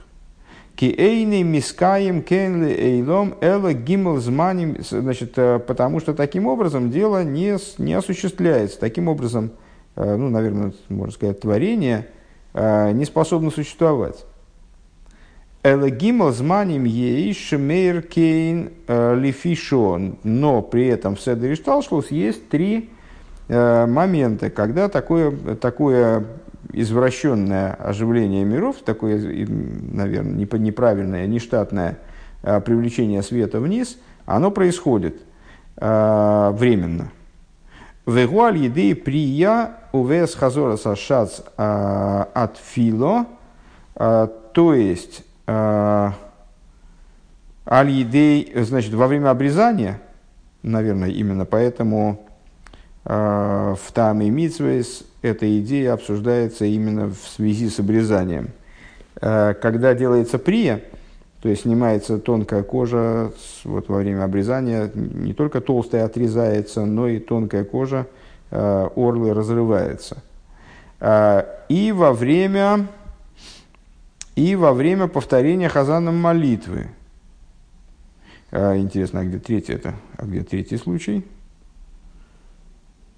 Киэйны 0.83 1.43
мискаем 1.43 2.21
кенли 2.21 2.73
эйлом 2.73 3.35
эла 3.39 3.71
гимл 3.71 4.17
зманим, 4.17 4.75
значит, 4.81 5.31
э, 5.37 5.59
потому 5.59 6.01
что 6.01 6.13
таким 6.13 6.45
образом 6.45 6.91
дело 6.91 7.23
не, 7.23 7.55
не 7.77 7.93
осуществляется. 7.93 8.81
Таким 8.81 9.07
образом, 9.07 9.51
э, 9.95 10.17
ну, 10.17 10.27
наверное, 10.27 10.73
можно 10.89 11.13
сказать, 11.13 11.39
творение 11.39 12.09
э, 12.53 12.91
не 12.91 13.05
способно 13.05 13.49
существовать. 13.49 14.25
Эла 15.63 15.89
гимл 15.89 16.31
зманим 16.31 16.83
ейш 16.83 17.53
мейр 17.53 18.01
кейн 18.01 18.71
лифишо, 18.89 20.01
но 20.23 20.61
при 20.61 20.87
этом 20.87 21.15
в 21.15 21.21
Седере 21.21 21.55
Шталшлус 21.55 22.11
есть 22.11 22.49
три 22.49 22.89
момента, 23.47 24.49
когда 24.49 24.89
такое, 24.89 25.31
такое 25.55 26.25
извращенное 26.71 27.73
оживление 27.73 28.43
миров, 28.45 28.77
такое, 28.85 29.17
наверное, 29.47 30.47
неправильное, 30.59 31.27
нештатное 31.27 31.99
а, 32.41 32.59
привлечение 32.61 33.21
света 33.23 33.59
вниз, 33.59 33.97
оно 34.25 34.51
происходит 34.51 35.21
э, 35.75 36.51
временно. 36.53 37.11
Вегуаль 38.05 38.57
еды 38.57 38.95
прия 38.95 39.71
увес 39.91 40.33
хазора 40.35 40.77
сашац 40.77 41.41
а, 41.57 42.29
от 42.33 42.57
фило, 42.57 43.25
то 43.95 44.73
есть 44.73 45.23
аль 45.45 46.13
едей, 47.89 48.51
значит, 48.63 48.93
во 48.93 49.07
время 49.07 49.29
обрезания, 49.29 50.01
наверное, 50.63 51.09
именно 51.09 51.45
поэтому 51.45 52.25
в 53.03 53.77
Таме 53.93 54.29
Митсвейс 54.29 55.03
эта 55.23 55.59
идея 55.59 55.93
обсуждается 55.93 56.65
именно 56.65 57.07
в 57.07 57.17
связи 57.17 57.69
с 57.69 57.79
обрезанием. 57.79 58.49
Э, 59.21 59.53
когда 59.53 59.93
делается 59.93 60.37
прия, 60.37 60.81
то 61.41 61.49
есть 61.49 61.63
снимается 61.63 62.19
тонкая 62.19 62.61
кожа 62.61 63.31
вот 63.63 63.87
во 63.87 63.97
время 63.97 64.25
обрезания, 64.25 64.91
не 64.93 65.33
только 65.33 65.61
толстая 65.61 66.05
отрезается, 66.05 66.85
но 66.85 67.07
и 67.07 67.19
тонкая 67.19 67.63
кожа 67.63 68.05
э, 68.51 68.89
орлы 68.95 69.33
разрывается. 69.33 70.21
Э, 70.99 71.43
и 71.69 71.93
во 71.93 72.11
время, 72.11 72.87
и 74.35 74.55
во 74.55 74.73
время 74.73 75.07
повторения 75.07 75.69
хазаном 75.69 76.17
молитвы. 76.17 76.87
Интересно, 78.51 79.21
а 79.21 79.23
где 79.23 79.39
третий 79.39 79.73
это? 79.73 79.95
А 80.15 80.25
где 80.25 80.43
третий 80.43 80.77
случай? 80.77 81.25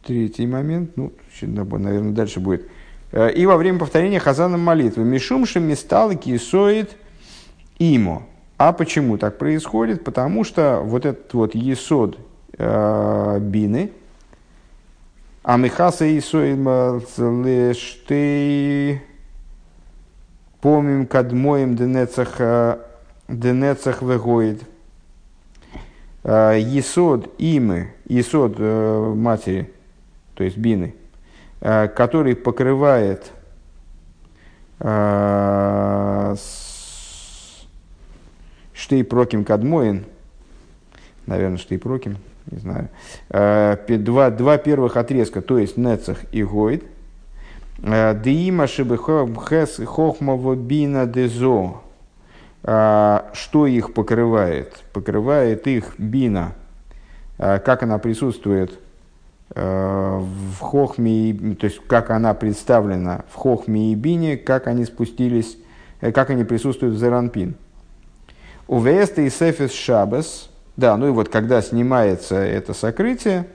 Третий 0.05 0.45
момент, 0.45 0.97
ну, 0.97 1.13
наверное, 1.41 2.12
дальше 2.12 2.39
будет. 2.39 2.69
Э, 3.12 3.31
и 3.31 3.47
во 3.47 3.57
время 3.57 3.79
повторения 3.79 4.19
хазаном 4.19 4.62
молитвы. 4.62 5.03
Мишумши 5.03 5.59
местал 5.59 6.15
кисоид 6.15 6.95
имо. 7.79 8.21
А 8.57 8.71
почему 8.71 9.17
так 9.17 9.39
происходит? 9.39 10.03
Потому 10.03 10.43
что 10.43 10.81
вот 10.83 11.07
этот 11.07 11.33
вот 11.33 11.55
есод 11.55 12.19
э, 12.55 13.39
бины, 13.41 13.89
а 15.41 15.57
михаса 15.57 16.05
исоид 16.19 16.59
лештей 17.17 19.01
помим 20.62 21.07
кадмоем 21.07 21.75
денецах 21.75 22.35
э, 22.38 22.77
денецах 23.27 24.03
вегоид. 24.03 24.62
Э, 26.24 26.59
есод 26.59 27.33
имы, 27.39 27.91
есод 28.07 28.59
матери– 28.59 29.71
то 30.35 30.43
есть 30.43 30.57
бины, 30.57 30.93
э, 31.61 31.87
который 31.87 32.35
покрывает 32.35 33.31
э, 34.79 36.35
штейпроким 38.73 39.45
кадмоин, 39.45 40.05
наверное, 41.25 41.57
штейпроким, 41.57 42.17
не 42.51 42.59
знаю, 42.59 42.89
э, 43.29 43.77
два, 43.98 44.29
два 44.29 44.57
первых 44.57 44.98
отрезка, 44.98 45.41
то 45.41 45.57
есть 45.57 45.77
Нецах 45.77 46.19
и 46.31 46.43
Гойд, 46.43 46.83
Диима 47.77 48.67
шибы 48.67 48.98
хохмово 48.98 50.55
бина 50.55 51.05
дезо, 51.05 51.75
что 52.61 53.67
их 53.67 53.93
покрывает? 53.93 54.81
Покрывает 54.93 55.67
их 55.67 55.93
бина, 56.00 56.55
как 57.37 57.83
она 57.83 57.98
присутствует 57.98 58.79
в 59.55 60.59
Хохме, 60.59 61.55
то 61.55 61.65
есть 61.65 61.79
как 61.87 62.09
она 62.09 62.33
представлена 62.33 63.24
в 63.31 63.35
Хохме 63.35 63.94
и 63.94 63.96
Бине, 63.96 64.35
как 64.35 64.68
они 64.68 64.83
спустились, 64.83 65.57
э, 66.01 66.11
как 66.11 66.29
они 66.29 66.44
присутствуют 66.44 66.96
в 66.96 67.00
Зеранпин. 67.00 67.55
У 68.68 68.81
Веста 68.81 69.22
и 69.22 69.29
Сефис 69.29 69.72
Шабас, 69.72 70.50
да, 70.75 70.98
ну 70.98 71.07
и 71.07 71.11
вот 71.11 71.29
когда 71.29 71.61
снимается 71.61 72.35
это 72.35 72.74
сокрытие, 72.74 73.48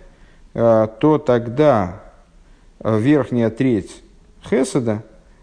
э, 0.55 0.89
то 1.01 1.19
тогда 1.19 2.03
верхняя 2.83 3.51
треть 3.51 4.03
Хеседа, 4.49 5.03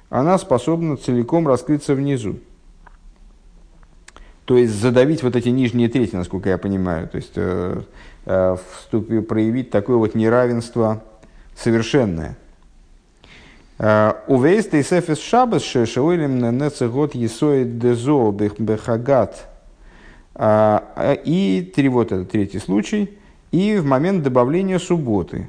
она 0.10 0.39
способна 0.39 0.98
целиком 0.98 1.48
раскрыться 1.48 1.93
внизу. 1.93 2.39
То 4.46 4.58
есть 4.58 4.74
задавить 4.74 5.22
вот 5.22 5.36
эти 5.36 5.50
нижние 5.50 5.89
трети, 5.89 6.15
насколько 6.15 6.50
я 6.50 6.58
понимаю. 6.58 7.08
То 7.10 7.17
есть 7.17 7.34
э, 8.28 8.58
вступить, 8.74 9.28
проявить 9.28 9.70
такое 9.72 9.96
вот 9.98 10.13
неравенство 10.13 11.02
совершенное. 11.56 12.38
Э, 13.80 14.13
Увейст 14.28 14.74
и 14.74 14.84
сефес 14.84 15.20
шабас 15.20 15.63
шешеуилем 15.63 16.38
нецегот 16.58 17.16
есоид 17.16 17.80
дезо 17.80 18.32
бехагат. 18.32 19.48
Э, 20.36 21.16
и 21.24 21.72
три, 21.74 21.88
вот 21.88 22.12
это 22.12 22.26
третий 22.26 22.60
случай. 22.60 23.18
И 23.52 23.78
в 23.78 23.86
момент 23.86 24.24
добавления 24.24 24.78
субботы, 24.78 25.48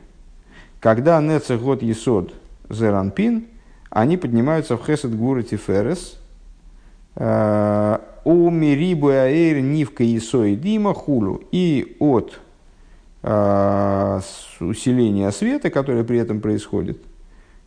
когда 0.79 1.21
нецегот 1.21 1.83
есод 1.83 2.33
зеранпин, 2.71 3.49
они 3.91 4.17
поднимаются 4.17 4.77
в 4.77 4.87
хесед 4.87 5.17
гуры 5.17 5.43
тиферес, 5.43 6.21
у 7.17 8.51
мирибу 8.51 9.09
аэр 9.09 9.61
нивка 9.61 10.05
и 10.05 10.21
сои 10.21 10.55
дима 10.55 10.95
хулу. 10.95 11.43
И 11.51 11.97
от 11.99 12.39
э, 13.23 14.21
усиления 14.61 15.31
света, 15.31 15.71
которое 15.71 16.05
при 16.05 16.19
этом 16.19 16.41
происходит, 16.41 16.99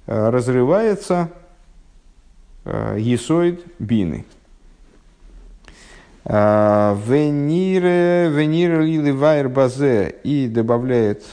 э, 0.07 0.29
разрывается 0.29 1.29
э, 2.65 2.97
есоид 2.99 3.63
бины. 3.79 4.25
Венире, 6.23 6.99
венире 8.29 8.81
лили 8.81 9.09
вайр 9.09 9.49
базе 9.49 10.15
и 10.23 10.47
добавляет 10.47 11.23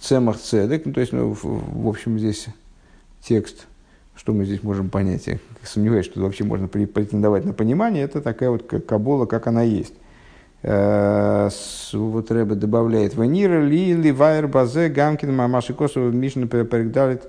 цемах 0.00 0.38
цедек, 0.38 0.86
ну, 0.86 0.92
то 0.92 1.00
есть, 1.00 1.12
ну, 1.12 1.36
в 1.40 1.88
общем, 1.88 2.18
здесь 2.18 2.46
текст 3.22 3.68
что 4.18 4.32
мы 4.32 4.44
здесь 4.44 4.62
можем 4.64 4.90
понять? 4.90 5.28
Я 5.28 5.38
сомневаюсь, 5.62 6.04
что 6.04 6.20
вообще 6.20 6.42
можно 6.42 6.66
претендовать 6.66 7.44
на 7.44 7.52
понимание. 7.52 8.02
Это 8.02 8.20
такая 8.20 8.50
вот 8.50 8.66
кабола, 8.86 9.26
как 9.26 9.46
она 9.46 9.62
есть. 9.62 9.94
Э, 10.62 11.48
вот 11.92 12.30
Рэбе 12.30 12.54
добавляет 12.54 13.14
«Ванира 13.14 13.62
ли 13.62 13.94
ливайр 13.94 14.48
базе 14.48 14.88
гамкин 14.88 15.34
мамаши 15.34 15.72
косово 15.72 16.10
мишна 16.10 16.46
перегдалит 16.46 17.22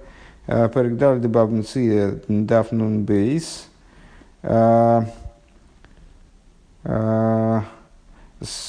э, 0.47 0.69
перегдалит 0.73 1.21
дебавнцы 1.21 2.21
дафнун 2.27 3.03
бейс». 3.03 3.67
Э, 4.43 5.01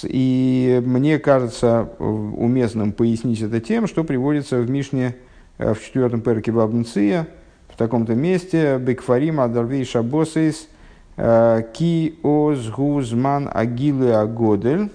и 0.02 0.82
мне 0.84 1.18
кажется 1.20 1.88
уместным 1.98 2.92
пояснить 2.92 3.40
это 3.40 3.60
тем, 3.60 3.86
что 3.86 4.02
приводится 4.02 4.58
в 4.58 4.68
Мишне 4.68 5.14
в 5.58 5.76
четвертом 5.76 6.22
перке 6.22 6.50
Бабнция– 6.50 7.28
таком-то 7.80 8.14
месте, 8.14 8.76
Бекфарим 8.78 9.40
Адарвей 9.40 9.86
Шабосейс, 9.86 10.64
э, 10.64 10.66
Ки 11.74 12.18
Оз 12.22 12.68
Гузман 12.68 13.50
Агилы 13.52 14.14
Агодель. 14.14 14.90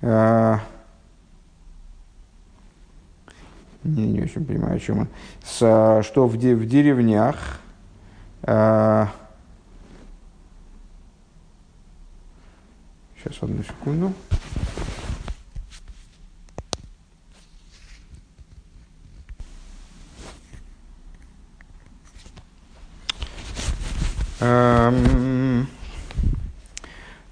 Э, 0.00 0.58
не, 3.82 4.12
не 4.12 4.22
очень 4.22 4.44
понимаю, 4.44 4.76
о 4.76 4.78
чем 4.78 5.00
он. 5.00 5.08
С, 5.44 6.02
что 6.04 6.26
в, 6.26 6.34
в 6.34 6.66
деревнях 6.66 7.60
Сейчас, 13.22 13.42
одну 13.42 13.62
секунду. 13.62 14.14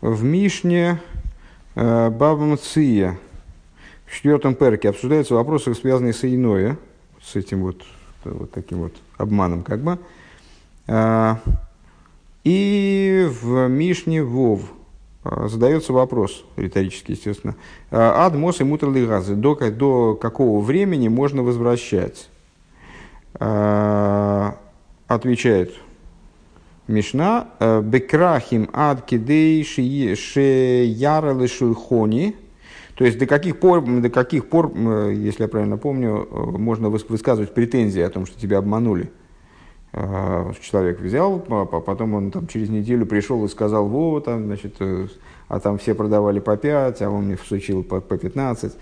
В 0.01 0.25
Мишне 0.25 1.01
э, 1.75 2.11
Баба 2.11 2.45
Мция 2.45 3.19
в 4.07 4.15
четвертом 4.15 4.55
перке 4.55 4.91
обсуждаются 4.91 5.35
вопросы, 5.35 5.75
связанные 5.75 6.13
с 6.13 6.25
иное, 6.25 6.77
с 7.23 7.37
этим 7.37 7.63
вот, 7.63 7.83
вот 8.25 8.51
таким 8.53 8.79
вот 8.79 8.95
обманом 9.17 9.63
как 9.63 9.81
бы. 9.81 9.99
И 12.45 13.29
в 13.43 13.69
Мишне 13.69 14.23
Вов 14.23 14.63
задается 15.23 15.93
вопрос, 15.93 16.45
риторически, 16.57 17.13
естественно, 17.13 17.57
ад 17.91 18.35
мос 18.35 18.61
и 18.61 18.65
мутрли 18.65 19.05
газы, 19.05 19.35
до, 19.35 19.55
до 19.71 20.15
какого 20.15 20.65
времени 20.65 21.09
можно 21.09 21.43
возвращать? 21.43 22.31
Отвечает 23.35 25.75
Мишна, 26.89 27.49
бекрахим 27.83 28.69
ад 28.73 29.03
кидей 29.03 29.63
шеяра 29.63 31.33
лешульхони, 31.33 32.35
то 32.95 33.05
есть 33.05 33.19
до 33.19 33.27
каких 33.27 33.61
пор, 33.61 33.85
до 33.85 34.11
каких 34.11 34.49
пор, 34.49 34.73
если 34.75 35.43
я 35.43 35.49
правильно 35.49 35.77
помню, 35.77 36.27
можно 36.33 36.89
высказывать 36.89 37.55
претензии 37.55 38.01
о 38.01 38.11
том, 38.11 38.27
что 38.27 38.41
тебя 38.41 38.59
обманули. 38.59 39.11
А, 39.93 40.53
человек 40.61 41.01
взял, 41.01 41.41
потом 41.41 42.15
он 42.15 42.31
там 42.31 42.47
через 42.47 42.69
неделю 42.69 43.07
пришел 43.07 43.45
и 43.45 43.49
сказал, 43.49 43.89
вот, 43.89 44.27
там, 44.27 44.45
значит, 44.45 44.77
э, 44.81 45.07
а 45.49 45.61
там 45.61 45.79
все 45.79 45.95
продавали 45.95 46.41
по 46.41 46.57
5, 46.59 47.01
а 47.01 47.11
он 47.11 47.25
мне 47.25 47.37
всучил 47.37 47.83
по, 47.83 48.01
по 48.01 48.19
15. 48.19 48.77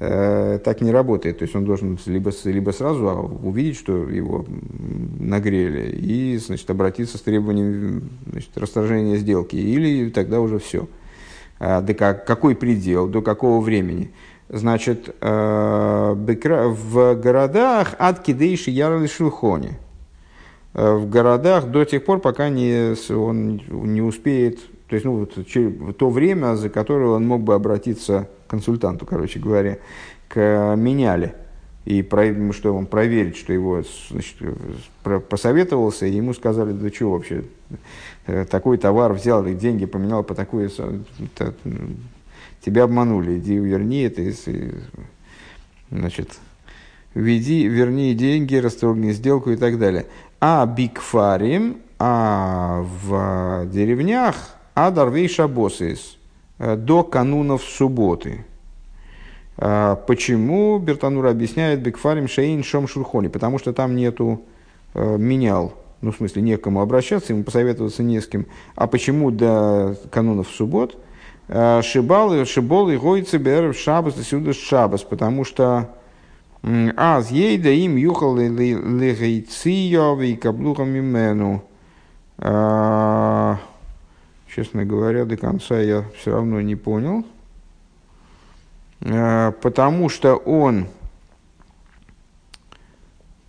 Э, 0.00 0.58
так 0.62 0.80
не 0.80 0.92
работает. 0.92 1.38
То 1.38 1.44
есть 1.44 1.56
он 1.56 1.64
должен 1.64 1.98
либо, 2.06 2.30
либо 2.44 2.70
сразу 2.70 3.08
а, 3.08 3.14
увидеть, 3.14 3.76
что 3.76 4.08
его 4.08 4.44
нагрели, 5.18 5.90
и 5.90 6.36
значит, 6.38 6.70
обратиться 6.70 7.18
с 7.18 7.22
требованием 7.22 8.10
значит, 8.30 8.56
расторжения 8.56 9.16
сделки, 9.16 9.56
или 9.56 10.10
тогда 10.10 10.40
уже 10.40 10.58
все. 10.58 10.88
А, 11.58 11.80
до 11.80 11.94
как, 11.94 12.24
какой 12.26 12.54
предел, 12.54 13.08
до 13.08 13.22
какого 13.22 13.60
времени? 13.60 14.12
Значит, 14.48 15.14
э, 15.20 16.14
в 16.14 17.14
городах 17.14 17.94
от 17.98 18.20
кидейши 18.20 18.70
ярли 18.70 19.06
шелхони– 19.06 19.78
Э, 20.78 20.94
в 20.94 21.08
городах 21.08 21.66
до 21.66 21.84
тех 21.84 22.04
пор, 22.04 22.20
пока 22.20 22.48
не, 22.50 22.94
он 23.12 23.60
не 23.92 24.00
успеет, 24.00 24.60
то 24.88 24.94
есть 24.94 25.04
ну, 25.04 25.26
вот, 25.26 25.96
то 25.96 26.10
время, 26.10 26.54
за 26.54 26.68
которое 26.68 27.10
он 27.10 27.26
мог 27.26 27.42
бы 27.42 27.54
обратиться 27.54 28.28
консультанту, 28.48 29.06
короче 29.06 29.38
говоря, 29.38 29.78
к 30.28 30.74
меняле, 30.76 31.34
и 31.84 32.02
про, 32.02 32.52
что 32.52 32.74
он 32.74 32.86
проверить, 32.86 33.36
что 33.36 33.52
его 33.52 33.82
значит, 34.10 34.36
посоветовался, 35.30 36.06
и 36.06 36.12
ему 36.12 36.34
сказали, 36.34 36.72
да 36.72 36.90
что 36.90 37.12
вообще, 37.12 37.44
э, 38.26 38.44
такой 38.44 38.76
товар 38.76 39.14
взял, 39.14 39.46
и 39.46 39.54
деньги 39.54 39.86
поменял 39.86 40.22
по 40.22 40.34
такой, 40.34 40.70
тебя 42.62 42.82
обманули, 42.82 43.38
иди 43.38 43.56
верни 43.56 44.02
это, 44.02 44.22
значит, 45.90 46.38
веди, 47.14 47.66
верни 47.66 48.12
деньги, 48.14 48.56
расторгни 48.56 49.12
сделку 49.12 49.50
и 49.50 49.56
так 49.56 49.78
далее. 49.78 50.06
А 50.40 50.66
бикфарим, 50.66 51.78
а 51.98 52.84
в 53.02 53.66
деревнях 53.66 54.36
адарвей 54.74 55.28
шабосис 55.28 56.14
э, 56.14 56.17
до 56.58 57.04
канунов 57.04 57.62
субботы. 57.62 58.44
А 59.56 59.96
почему 59.96 60.78
Бертанур 60.78 61.26
объясняет 61.26 61.82
бикфарим 61.82 62.28
шейн 62.28 62.62
шом 62.62 62.86
шурхони? 62.86 63.28
Потому 63.28 63.58
что 63.58 63.72
там 63.72 63.96
нету 63.96 64.42
э, 64.94 65.16
менял, 65.18 65.74
ну 66.00 66.12
в 66.12 66.16
смысле 66.16 66.42
некому 66.42 66.80
обращаться, 66.80 67.32
ему 67.32 67.42
посоветоваться 67.42 68.02
не 68.02 68.20
с 68.20 68.26
кем. 68.26 68.46
А 68.76 68.86
почему 68.86 69.30
до 69.30 69.96
канунов 70.10 70.48
суббот? 70.48 70.96
Э, 71.48 71.82
шибал, 71.82 72.44
шибол 72.44 72.88
и 72.90 72.96
гойцы 72.96 73.38
бер 73.38 73.74
шабас, 73.74 74.14
сюда 74.22 74.52
шабас, 74.52 75.02
потому 75.02 75.44
что 75.44 75.88
Аз 76.96 77.30
ейда 77.30 77.70
им 77.70 77.96
юхал 77.96 78.36
легейцио 78.36 80.20
и 80.20 80.34
каблухам 80.34 80.98
имену. 80.98 81.62
Честно 84.58 84.84
говоря, 84.84 85.24
до 85.24 85.36
конца 85.36 85.78
я 85.78 86.02
все 86.16 86.32
равно 86.32 86.60
не 86.60 86.74
понял. 86.74 87.24
А, 89.02 89.52
потому 89.52 90.08
что 90.08 90.34
он, 90.34 90.88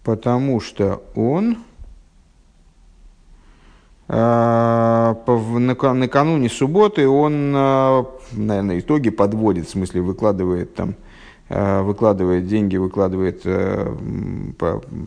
потому 0.04 0.62
что 0.62 1.02
он 1.16 1.64
а, 4.08 5.16
накануне 5.26 6.48
субботы 6.48 7.08
он, 7.08 7.54
а, 7.56 8.06
наверное, 8.32 8.78
итоги 8.78 9.10
подводит, 9.10 9.66
в 9.66 9.72
смысле 9.72 10.02
выкладывает 10.02 10.76
там 10.76 10.94
выкладывает 11.50 12.46
деньги, 12.46 12.78
выкладывает 12.78 13.42
э, 13.44 13.96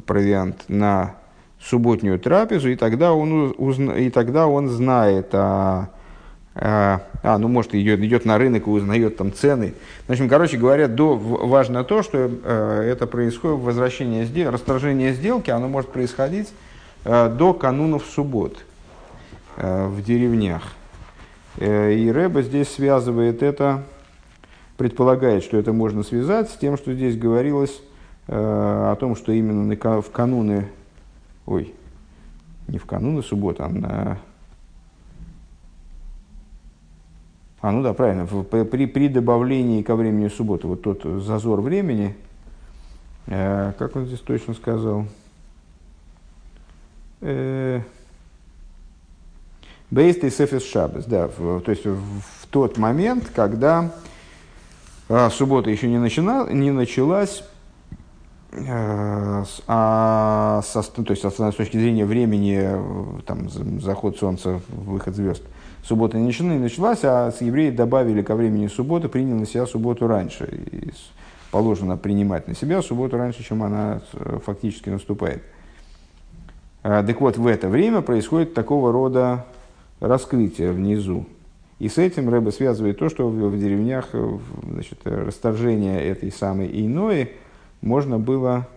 провиант 0.04 0.64
на 0.66 1.14
субботнюю 1.62 2.18
трапезу, 2.18 2.70
и 2.70 2.76
тогда 2.76 3.12
он, 3.12 3.54
узна, 3.56 3.92
и 3.92 4.10
тогда 4.10 4.46
он 4.46 4.68
знает, 4.68 5.28
а, 5.32 5.90
а, 6.54 7.02
а, 7.22 7.38
ну, 7.38 7.48
может, 7.48 7.74
идет, 7.74 8.00
идет 8.00 8.24
на 8.24 8.36
рынок 8.36 8.66
и 8.66 8.70
узнает 8.70 9.16
там 9.16 9.32
цены. 9.32 9.74
В 10.06 10.10
общем, 10.10 10.28
короче 10.28 10.56
говоря, 10.56 10.88
до, 10.88 11.16
важно 11.16 11.84
то, 11.84 12.02
что 12.02 12.18
э, 12.18 12.88
это 12.92 13.06
происходит, 13.06 13.60
возвращение 13.60 14.24
сделки, 14.24 14.52
расторжение 14.52 15.14
сделки, 15.14 15.50
оно 15.50 15.68
может 15.68 15.90
происходить 15.90 16.52
э, 17.04 17.28
до 17.28 17.54
канунов 17.54 18.04
суббот 18.06 18.58
э, 19.56 19.86
в 19.86 20.02
деревнях. 20.02 20.62
Э, 21.58 21.92
и 21.92 22.10
Рэба 22.10 22.42
здесь 22.42 22.68
связывает 22.68 23.42
это 23.42 23.84
предполагает, 24.76 25.44
что 25.44 25.58
это 25.58 25.72
можно 25.72 26.02
связать 26.02 26.50
с 26.50 26.54
тем, 26.54 26.76
что 26.76 26.92
здесь 26.92 27.16
говорилось 27.16 27.80
э, 28.26 28.34
о 28.34 28.96
том, 28.96 29.14
что 29.14 29.30
именно 29.30 29.76
в 30.02 30.10
кануны, 30.10 30.68
ой, 31.46 31.74
не 32.68 32.78
в 32.78 32.86
кануны 32.86 33.22
субботы, 33.22 33.62
а 33.62 33.68
на... 33.68 34.18
А, 37.60 37.70
ну 37.70 37.82
да, 37.82 37.94
правильно, 37.94 38.26
в, 38.26 38.42
при, 38.42 38.86
при 38.86 39.08
добавлении 39.08 39.82
ко 39.82 39.94
времени 39.94 40.28
субботы, 40.28 40.66
вот 40.66 40.82
тот 40.82 41.02
зазор 41.22 41.60
времени, 41.60 42.16
э, 43.26 43.72
как 43.78 43.94
он 43.94 44.06
здесь 44.06 44.20
точно 44.20 44.54
сказал, 44.54 45.06
э, 47.20 47.80
Бейст 49.90 50.24
и 50.24 50.30
Сефис 50.30 50.64
Шабес, 50.64 51.04
да, 51.04 51.28
в, 51.28 51.60
то 51.60 51.70
есть 51.70 51.84
в, 51.84 51.96
в 51.96 52.46
тот 52.50 52.78
момент, 52.78 53.30
когда 53.32 53.92
а 55.08 55.28
суббота 55.28 55.68
еще 55.68 55.88
не, 55.88 55.98
начина, 55.98 56.50
не 56.50 56.70
началась, 56.70 57.44
а 58.54 60.60
со, 60.62 60.82
то 60.82 61.10
есть 61.10 61.22
с 61.22 61.54
точки 61.54 61.78
зрения 61.78 62.04
времени, 62.04 62.58
э, 62.60 63.20
там, 63.26 63.48
заход 63.80 64.18
солнца, 64.18 64.60
выход 64.68 65.14
звезд, 65.14 65.42
суббота 65.82 66.18
не 66.18 66.58
началась, 66.58 67.00
а 67.02 67.30
с 67.30 67.40
евреи 67.40 67.70
добавили 67.70 68.22
ко 68.22 68.34
времени 68.34 68.66
субботы, 68.66 69.08
приняли 69.08 69.40
на 69.40 69.46
себя 69.46 69.66
субботу 69.66 70.06
раньше. 70.06 70.44
И 70.70 70.90
положено 71.50 71.96
принимать 71.96 72.48
на 72.48 72.54
себя 72.54 72.82
субботу 72.82 73.16
раньше, 73.16 73.42
чем 73.42 73.62
она 73.62 74.02
э, 74.12 74.38
фактически 74.44 74.90
наступает. 74.90 75.42
Так 76.82 77.20
вот, 77.20 77.38
в 77.38 77.46
это 77.46 77.68
время 77.68 78.00
происходит 78.00 78.54
такого 78.54 78.90
рода 78.90 79.46
раскрытие 80.00 80.72
внизу. 80.72 81.26
И 81.82 81.88
с 81.88 81.98
этим 81.98 82.28
Рэба 82.28 82.50
связывает 82.50 82.98
то, 82.98 83.08
что 83.08 83.28
в, 83.28 83.58
деревнях 83.58 84.10
э, 84.12 84.38
значит, 84.70 85.00
расторжение 85.04 86.00
этой 86.00 86.30
самой 86.30 86.70
иной 86.72 87.32
можно 87.82 88.18
было 88.18 88.68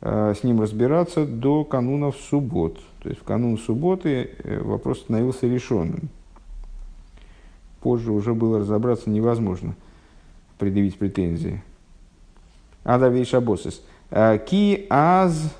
э, 0.00 0.34
с 0.38 0.42
ним 0.42 0.62
разбираться 0.62 1.26
до 1.26 1.64
канунов 1.64 2.16
суббот. 2.16 2.78
То 3.00 3.10
есть 3.10 3.20
в 3.20 3.24
канун 3.24 3.58
субботы 3.58 4.30
э, 4.38 4.62
вопрос 4.62 5.00
становился 5.00 5.46
решенным. 5.46 6.08
Позже 7.80 8.12
уже 8.12 8.34
было 8.34 8.60
разобраться 8.60 9.10
невозможно, 9.10 9.74
предъявить 10.58 10.98
претензии. 10.98 11.62
Ада 12.84 13.08
вейшабосис. 13.08 13.82
Э, 14.10 14.38
ки 14.38 14.86
аз 14.88 15.54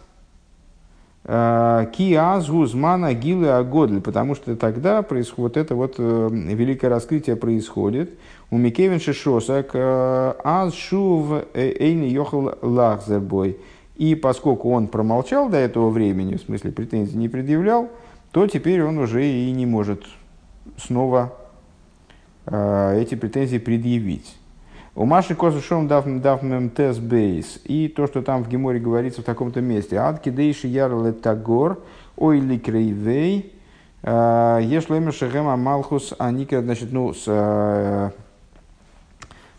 Киаз 1.26 2.48
гузмана 2.48 3.12
гилы 3.12 3.48
агодль, 3.48 4.00
потому 4.00 4.36
что 4.36 4.54
тогда 4.54 5.02
происходит 5.02 5.36
вот 5.36 5.56
это 5.56 5.74
вот 5.74 5.94
э, 5.98 6.28
великое 6.30 6.88
раскрытие 6.88 7.34
происходит. 7.34 8.10
У 8.52 8.58
Микевин 8.58 9.00
Шишосак 9.00 9.70
э, 9.74 10.34
аз 10.44 10.72
шув 10.74 11.32
э, 11.52 12.06
йохал 12.06 12.54
лахзербой. 12.62 13.56
И 13.96 14.14
поскольку 14.14 14.70
он 14.70 14.86
промолчал 14.86 15.48
до 15.48 15.56
этого 15.56 15.90
времени, 15.90 16.36
в 16.36 16.42
смысле 16.42 16.70
претензий 16.70 17.16
не 17.16 17.28
предъявлял, 17.28 17.88
то 18.30 18.46
теперь 18.46 18.84
он 18.84 18.98
уже 18.98 19.26
и 19.26 19.50
не 19.50 19.66
может 19.66 20.04
снова 20.76 21.32
эти 22.46 23.16
претензии 23.16 23.58
предъявить. 23.58 24.36
У 24.96 25.04
Маши 25.04 25.34
Косушом 25.34 25.88
дав 25.88 26.06
мем 26.06 26.70
тес 26.70 26.98
бейс. 26.98 27.60
И 27.64 27.88
то, 27.88 28.06
что 28.06 28.22
там 28.22 28.42
в 28.42 28.48
Геморе 28.48 28.80
говорится 28.80 29.20
в 29.20 29.24
таком-то 29.24 29.60
месте. 29.60 29.98
Адки 29.98 30.30
дейши 30.30 30.68
ярле 30.68 31.12
тагор, 31.12 31.80
ой 32.16 32.40
ли 32.40 32.58
крейвей, 32.58 33.52
а, 34.02 34.58
ешлемер 34.58 35.12
шехема 35.12 35.54
малхус 35.58 36.14
аника, 36.18 36.62
значит, 36.62 36.92
ну, 36.92 37.12
с, 37.12 37.24
а, 37.28 38.10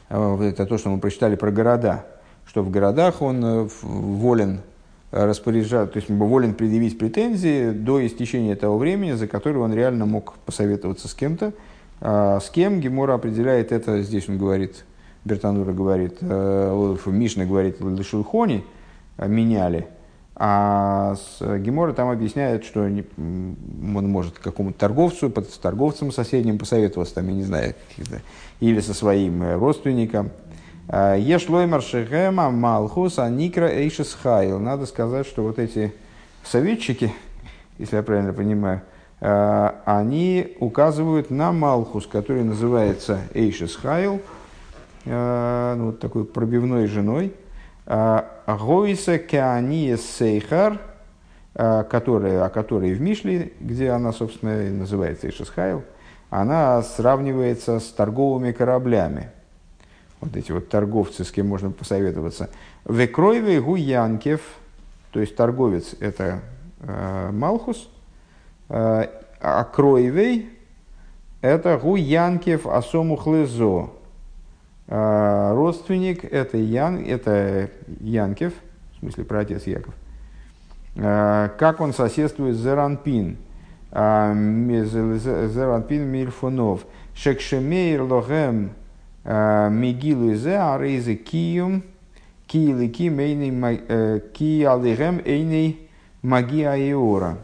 а, 0.09 0.41
это 0.41 0.65
то, 0.65 0.79
что 0.79 0.89
мы 0.89 0.99
прочитали 0.99 1.35
про 1.35 1.51
города, 1.51 2.07
что 2.47 2.63
в 2.63 2.71
городах 2.71 3.21
он 3.21 3.45
э, 3.45 3.67
волен 3.83 4.61
распоряжаться, 5.11 5.93
то 5.93 5.97
есть 5.97 6.09
волен 6.09 6.55
предъявить 6.55 6.97
претензии 6.97 7.69
до 7.69 8.03
истечения 8.07 8.55
того 8.55 8.79
времени, 8.79 9.11
за 9.11 9.27
которое 9.27 9.59
он 9.59 9.71
реально 9.71 10.07
мог 10.07 10.33
посоветоваться 10.47 11.07
с 11.07 11.13
кем-то. 11.13 11.53
С 12.01 12.49
кем 12.51 12.79
Гемора 12.79 13.13
определяет 13.13 13.71
это, 13.71 14.01
здесь 14.01 14.27
он 14.29 14.37
говорит, 14.37 14.83
Бертанура 15.27 15.73
говорит, 15.73 16.17
э, 16.21 16.97
Мишна 17.05 17.45
говорит, 17.45 17.81
Лешулхони 17.81 18.63
меняли, 19.17 19.87
а 20.35 21.15
с 21.15 21.57
Гемора 21.59 21.93
там 21.93 22.09
объясняет, 22.09 22.63
что 22.63 22.81
он 22.81 23.05
может 24.09 24.39
какому-то 24.39 24.79
торговцу, 24.79 25.31
с 25.49 25.57
торговцем 25.57 26.11
соседним 26.11 26.57
посоветоваться, 26.57 27.15
там, 27.15 27.27
я 27.27 27.33
не 27.33 27.43
знаю, 27.43 27.75
или 28.59 28.79
со 28.79 28.93
своим 28.93 29.43
э, 29.43 29.55
родственником. 29.55 30.31
Ешлоймар 30.89 31.81
Шехема 31.81 32.49
Малхус 32.49 33.19
Аникра 33.19 33.67
Эйшес 33.67 34.17
Хайл. 34.23 34.57
Надо 34.57 34.85
сказать, 34.85 35.27
что 35.27 35.43
вот 35.43 35.59
эти 35.59 35.93
советчики, 36.45 37.13
если 37.77 37.97
я 37.97 38.03
правильно 38.03 38.31
понимаю, 38.31 38.81
они 39.19 40.55
указывают 40.61 41.29
на 41.29 41.51
Малхус, 41.51 42.07
который 42.07 42.43
называется 42.45 43.19
Эйшес 43.33 43.75
Хайл, 43.75 44.21
ну, 45.07 45.85
вот 45.87 45.99
такой 45.99 46.25
пробивной 46.25 46.87
женой– 46.87 47.33
Гойса 47.85 49.17
Кеания 49.17 49.95
Сейхар, 49.95 50.81
которая, 51.53 52.43
о 52.43 52.49
которой 52.49 52.93
в 52.93 52.99
Мишле, 52.99 53.53
где 53.61 53.91
она, 53.91 54.11
собственно, 54.11 54.69
называется 54.71 55.29
Ишисхайл, 55.29 55.83
она 56.29 56.81
сравнивается 56.81 57.79
с 57.79 57.85
торговыми 57.85 58.51
кораблями. 58.51 59.29
Вот 60.19 60.35
эти 60.35 60.51
вот 60.51 60.69
торговцы, 60.69 61.23
с 61.23 61.31
кем 61.31 61.47
можно 61.47 61.71
посоветоваться. 61.71 62.49
Векройве 62.85 63.61
Гуянкев, 63.61 64.41
то 65.11 65.19
есть 65.19 65.35
торговец– 65.35 65.95
это 65.99 66.41
э, 66.81 67.29
Малхус, 67.31 67.89
э, 68.69 69.07
а 69.39 69.63
Кройвей– 69.63 70.49
это 71.41 71.77
Гуянкев 71.77 72.65
Асому 72.65 73.15
Хлезо, 73.15 73.91
а, 73.91 73.96
родственник 74.87 76.23
это, 76.23 76.57
Ян, 76.57 77.03
это 77.03 77.69
Янкев, 77.99 78.53
в 78.93 78.99
смысле 78.99 79.25
про 79.25 79.39
отец 79.39 79.67
Яков. 79.67 79.93
А, 80.99 81.49
как 81.49 81.81
он 81.81 81.93
соседствует 81.93 82.55
с 82.55 82.59
Зеранпин? 82.59 83.37
А, 83.91 84.33
Зеранпин 84.33 86.03
Мильфунов. 86.03 86.85
Шекшемейр 87.13 88.03
лохем 88.03 88.71
мигилу 89.25 90.35
зе 90.35 90.57
арейзе 90.57 91.15
киюм 91.15 91.83
киили 92.45 92.87
ки 92.87 93.09
мейни 93.09 93.51
э, 93.87 94.19
ки 94.33 94.63
алихем 94.63 95.19
эйни 95.25 95.89
магия 96.21 96.75
иора. 96.91 97.37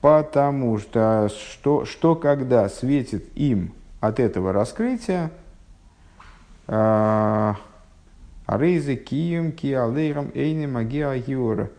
Потому 0.00 0.78
что, 0.78 1.30
что, 1.30 1.84
что 1.84 2.14
когда 2.14 2.68
светит 2.68 3.24
им 3.34 3.72
от 4.00 4.20
этого 4.20 4.52
раскрытия, 4.52 5.30
Арейзе 6.66 7.56
кием 8.96 9.52
ки 9.52 9.72
алейрам 9.72 10.30
эйни 10.34 10.66
магия 10.66 11.14
юра. 11.14 11.70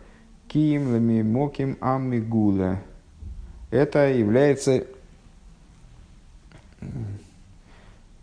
Кием 0.48 0.92
лами 0.92 1.22
моким 1.22 1.76
аммигула. 1.80 2.80
Это 3.70 4.08
является... 4.08 4.84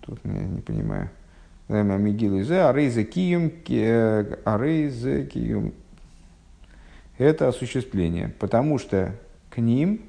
Тут 0.02 0.20
я 0.24 0.32
не 0.32 0.62
понимаю. 0.62 1.10
Мигилу 1.68 2.44
зе, 2.44 2.62
арейзе 2.62 3.04
кием, 3.04 3.52
арейзе 4.44 5.26
кием. 5.26 5.74
Это 7.18 7.48
осуществление, 7.48 8.30
потому 8.40 8.80
что 8.80 9.16
к 9.50 9.60
ним 9.60 10.02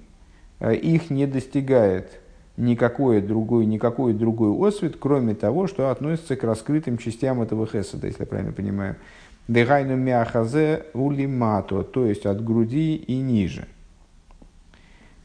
их 0.60 1.10
не 1.10 1.26
достигает 1.26 2.20
никакой 2.56 3.20
другой, 3.20 3.66
никакой 3.66 4.12
другой 4.12 4.68
освет, 4.68 4.96
кроме 4.98 5.34
того, 5.34 5.66
что 5.66 5.90
относится 5.90 6.36
к 6.36 6.44
раскрытым 6.44 6.98
частям 6.98 7.42
этого 7.42 7.66
хесада, 7.66 8.06
если 8.06 8.22
я 8.22 8.26
правильно 8.26 8.52
понимаю. 8.52 8.96
Дегайну 9.48 9.96
мяхазе 9.96 10.86
улимато, 10.94 11.82
то 11.82 12.06
есть 12.06 12.24
от 12.26 12.42
груди 12.42 12.96
и 12.96 13.16
ниже. 13.16 13.66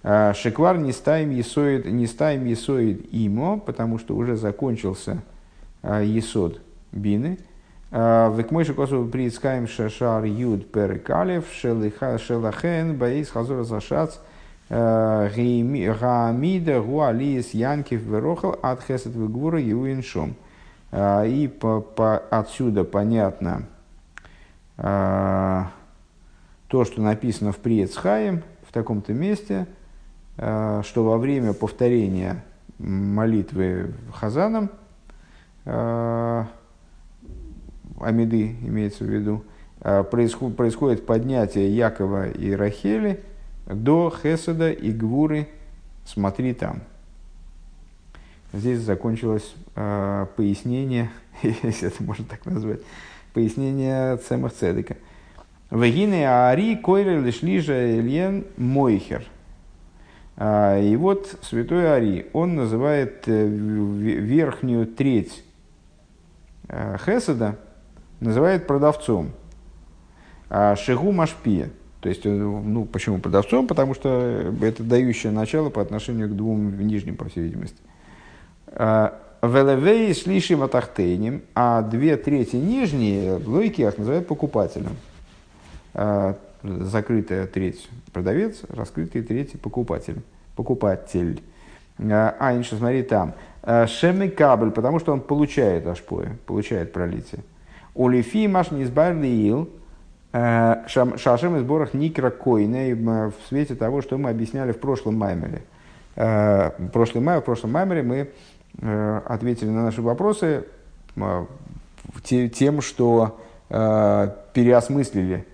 А, 0.01 0.33
шеквар 0.33 0.77
не 0.77 0.91
ставим 0.91 1.29
есоид, 1.29 1.85
не 1.85 2.07
ставим 2.07 2.45
есоид 2.45 3.07
имо, 3.13 3.59
потому 3.59 3.97
что 3.97 4.15
уже 4.15 4.35
закончился 4.35 5.21
а, 5.81 6.01
есод 6.01 6.61
бины. 6.91 7.37
А, 7.91 8.35
Векмойши 8.35 8.73
косу 8.73 9.05
приискаем 9.05 9.67
шашар 9.67 10.25
юд 10.25 10.71
перекалев 10.71 11.45
шелахен 11.53 12.97
баис 12.97 13.29
хазора 13.29 13.63
зашац– 13.63 14.17
Гаамида 14.69 16.81
Гуалиес 16.81 17.55
Янкив 17.55 18.03
Верохал 18.03 18.59
от 18.61 18.83
Хесет 18.83 19.15
Вегура 19.15 19.59
Юиншом. 19.59 20.35
А, 20.91 21.23
и 21.23 21.47
по, 21.47 21.81
по, 21.81 22.17
отсюда 22.17 22.83
понятно 22.83 23.63
а, 24.77 25.71
то, 26.67 26.85
что 26.85 27.01
написано 27.01 27.51
в 27.51 27.57
Приецхаем, 27.57 28.43
в 28.67 28.71
таком-то 28.71 29.13
месте, 29.13 29.65
что 30.35 30.83
во 30.95 31.17
время 31.17 31.53
повторения 31.53 32.43
молитвы 32.77 33.93
Хазаном, 34.13 34.69
Амиды 35.65 36.45
имеется 38.61 39.03
в 39.03 39.07
виду, 39.07 39.43
происходит 39.81 41.05
поднятие 41.05 41.75
Якова 41.75 42.29
и 42.29 42.51
Рахели– 42.51 43.21
до 43.69 44.11
Хеседа 44.11 44.71
и 44.71 44.91
Гвуры 44.91 45.47
смотри 46.05 46.53
там. 46.53 46.81
Здесь 48.51 48.79
закончилось 48.79 49.53
э, 49.75 50.25
пояснение, 50.35 51.11
если 51.43 51.87
это 51.87 52.03
можно 52.03 52.25
так 52.25 52.45
назвать, 52.45 52.79
пояснение 53.33 54.17
Цемах 54.17 54.53
Цедека. 54.53 54.97
Вегины 55.69 56.25
Ари 56.25 56.75
Койрер 56.75 57.21
Лишлижа 57.21 57.99
Ильен 57.99 58.45
Мойхер. 58.57 59.23
А, 60.35 60.79
и 60.79 60.95
вот 60.95 61.37
святой 61.43 61.93
Ари, 61.93 62.27
он 62.33 62.55
называет 62.55 63.27
э, 63.27 63.47
верхнюю 63.47 64.87
треть 64.87 65.43
э, 66.69 66.97
Хеседа, 67.05 67.59
называет 68.19 68.65
продавцом. 68.65 69.29
А 70.49 70.75
Шигу 70.75 71.11
Машпия– 71.11 71.69
то 72.01 72.07
есть, 72.07 72.25
э, 72.25 72.29
ну, 72.29 72.85
почему 72.85 73.19
продавцом? 73.19 73.67
Потому 73.67 73.93
что 73.93 74.53
это 74.61 74.83
дающее 74.83 75.31
начало 75.31 75.69
по 75.69 75.81
отношению 75.81 76.29
к 76.29 76.35
двум 76.35 76.79
нижним, 76.87 77.17
по 77.17 77.27
всей 77.27 77.43
видимости. 77.43 77.77
А, 78.67 79.19
Велевей 79.41 80.13
слишим 80.13 80.63
атахтейним, 80.63 81.41
а 81.55 81.81
две 81.81 82.15
трети 82.15 82.55
нижние 82.55 83.33
лойки 83.33 83.81
называют 83.97 84.27
покупателем. 84.27 84.95
А, 85.93 86.37
закрытая 86.63 87.47
треть 87.47 87.89
продавец, 88.13 88.61
раскрытая 88.69 89.23
треть 89.23 89.59
покупатель. 89.59 90.21
Покупатель. 90.55 91.41
А, 91.99 92.35
а 92.39 92.63
смотри 92.63 93.03
там. 93.03 93.33
Шемы 93.87 94.29
кабель, 94.29 94.71
потому 94.71 94.99
что 94.99 95.11
он 95.11 95.19
получает 95.19 95.85
ашпоя, 95.85 96.37
получает 96.45 96.93
пролитие. 96.93 97.43
Улифи 97.93 98.47
маш 98.47 98.71
низбарлиил, 98.71 99.67
Э, 99.67 99.78
Шашем 100.31 101.55
из 101.55 101.61
сборах 101.61 101.95
Никра 101.95 102.29
Койна 102.29 103.31
в 103.31 103.47
свете 103.47 103.73
того, 103.73 104.01
что 104.03 104.17
мы 104.17 104.29
объясняли 104.29 104.73
в 104.73 104.79
прошлом 104.79 105.15
маймере. 105.15 105.63
Э, 106.15 106.71
в 106.77 106.89
прошлом 106.89 107.25
в 107.25 107.41
прошлом 107.41 107.71
маймере 107.71 108.03
мы 108.03 108.29
э, 108.79 109.21
ответили 109.25 109.69
на 109.69 109.85
наши 109.85 110.01
вопросы 110.01 110.65
тем, 112.23 112.81
что 112.81 113.39
переосмыслили, 113.69 115.45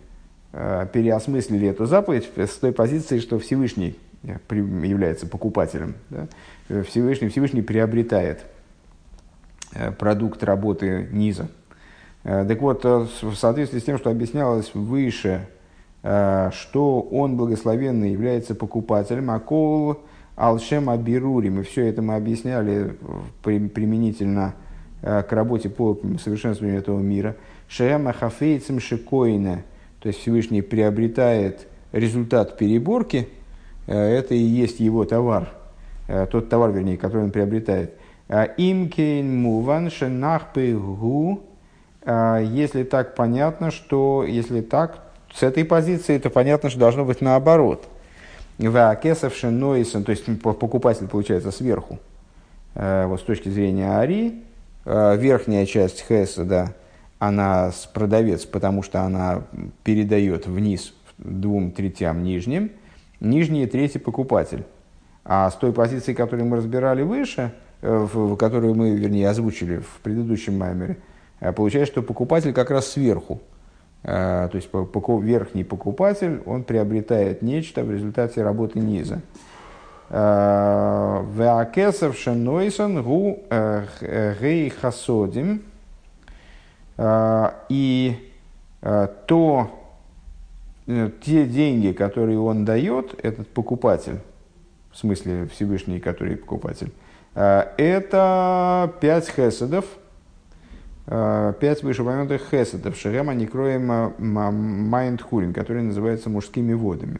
переосмыслили 0.53 1.67
эту 1.67 1.85
заповедь 1.85 2.29
с 2.37 2.57
той 2.57 2.71
позиции, 2.71 3.19
что 3.19 3.39
Всевышний 3.39 3.97
является 4.23 5.27
покупателем. 5.27 5.95
Да? 6.09 6.27
Всевышний, 6.83 7.29
Всевышний 7.29 7.61
приобретает 7.61 8.45
продукт 9.97 10.43
работы 10.43 11.09
низа. 11.11 11.47
Э, 12.25 12.43
так 12.47 12.59
вот, 12.59 12.83
э, 12.83 13.05
в 13.21 13.35
соответствии 13.35 13.79
с 13.79 13.83
тем, 13.83 13.99
что 13.99 14.09
объяснялось 14.09 14.73
выше, 14.73 15.47
э, 16.01 16.49
что 16.51 17.01
он 17.01 17.37
благословенный 17.37 18.11
является 18.11 18.55
покупателем, 18.55 19.29
а 19.29 19.39
кол 19.39 19.99
алшем 20.35 20.89
абирури, 20.89 21.49
мы 21.49 21.63
все 21.63 21.87
это 21.87 22.01
мы 22.01 22.15
объясняли 22.15 22.97
применительно 23.41 24.55
к 25.01 25.27
работе 25.29 25.69
по 25.69 25.97
совершенствованию 26.21 26.79
этого 26.79 26.99
мира. 26.99 27.37
Шема 27.69 28.11
хафейцем 28.11 28.81
шикоина, 28.81 29.61
то 30.01 30.07
есть 30.07 30.19
Всевышний 30.19 30.61
приобретает 30.61 31.67
результат 31.93 32.57
переборки, 32.57 33.29
это 33.87 34.33
и 34.33 34.39
есть 34.39 34.81
его 34.81 35.05
товар, 35.05 35.51
тот 36.31 36.49
товар, 36.49 36.71
вернее, 36.71 36.97
который 36.97 37.23
он 37.23 37.31
приобретает. 37.31 37.93
Имкейн 38.27 39.41
муван 39.41 39.89
шенахпы 39.89 40.75
гу, 40.75 41.39
а, 41.39 41.54
если 42.05 42.83
так 42.83 43.15
понятно, 43.15 43.71
что 43.71 44.23
если 44.27 44.61
так, 44.61 44.99
с 45.33 45.43
этой 45.43 45.65
позиции 45.65 46.15
это 46.15 46.29
понятно, 46.29 46.69
что 46.69 46.79
должно 46.79 47.03
быть 47.03 47.19
наоборот. 47.21 47.87
Ваакесовши 48.57 49.49
нойсон, 49.49 50.05
то 50.05 50.11
есть 50.11 50.25
покупатель 50.41 51.07
получается 51.07 51.51
сверху. 51.51 51.99
Э, 52.73 53.05
вот 53.05 53.19
с 53.19 53.23
точки 53.23 53.49
зрения 53.49 53.97
Ари, 53.97 54.43
э, 54.85 55.17
верхняя 55.17 55.65
часть 55.65 56.05
да, 56.37 56.73
она 57.19 57.71
с 57.71 57.85
продавец, 57.85 58.45
потому 58.45 58.81
что 58.81 59.01
она 59.01 59.43
передает 59.83 60.47
вниз 60.47 60.93
двум 61.17 61.71
третям 61.71 62.23
нижним, 62.23 62.71
нижние 63.19 63.67
трети 63.67 63.97
покупатель. 63.97 64.63
А 65.25 65.49
с 65.49 65.55
той 65.55 65.73
позиции, 65.73 66.13
которую 66.13 66.47
мы 66.47 66.57
разбирали 66.57 67.01
выше, 67.01 67.51
э, 67.81 68.07
в, 68.13 68.37
которую 68.37 68.75
мы, 68.75 68.91
вернее, 68.91 69.29
озвучили 69.29 69.79
в 69.79 69.99
предыдущем 70.01 70.57
маймере, 70.57 70.97
получается, 71.53 71.91
что 71.91 72.01
покупатель 72.01 72.53
как 72.53 72.71
раз 72.71 72.87
сверху. 72.87 73.41
То 74.03 74.51
есть 74.53 74.69
верхний 74.73 75.63
покупатель, 75.63 76.41
он 76.45 76.63
приобретает 76.63 77.41
нечто 77.41 77.83
в 77.83 77.91
результате 77.91 78.43
работы 78.43 78.79
низа. 78.79 79.21
Веакесов 80.09 82.15
шенойсон 82.15 83.01
гу 83.01 83.39
гей 84.01 84.69
хасодим. 84.69 85.63
И 87.69 88.31
то, 89.27 89.71
те 90.85 91.45
деньги, 91.45 91.91
которые 91.91 92.39
он 92.39 92.63
дает, 92.63 93.15
этот 93.25 93.47
покупатель, 93.47 94.19
в 94.91 94.97
смысле 94.97 95.47
Всевышний, 95.47 95.99
который 95.99 96.37
покупатель, 96.37 96.93
это 97.33 98.93
пять 99.01 99.27
хеседов, 99.27 99.85
пять 101.05 101.83
вышеупомянутых 101.83 102.49
хеседов, 102.49 102.97
шерема 102.97 103.33
не 103.35 103.45
кроем 103.45 104.13
майнд 104.17 105.21
хурин, 105.21 105.53
которые 105.53 105.83
называются 105.83 106.29
мужскими 106.29 106.73
водами. 106.73 107.19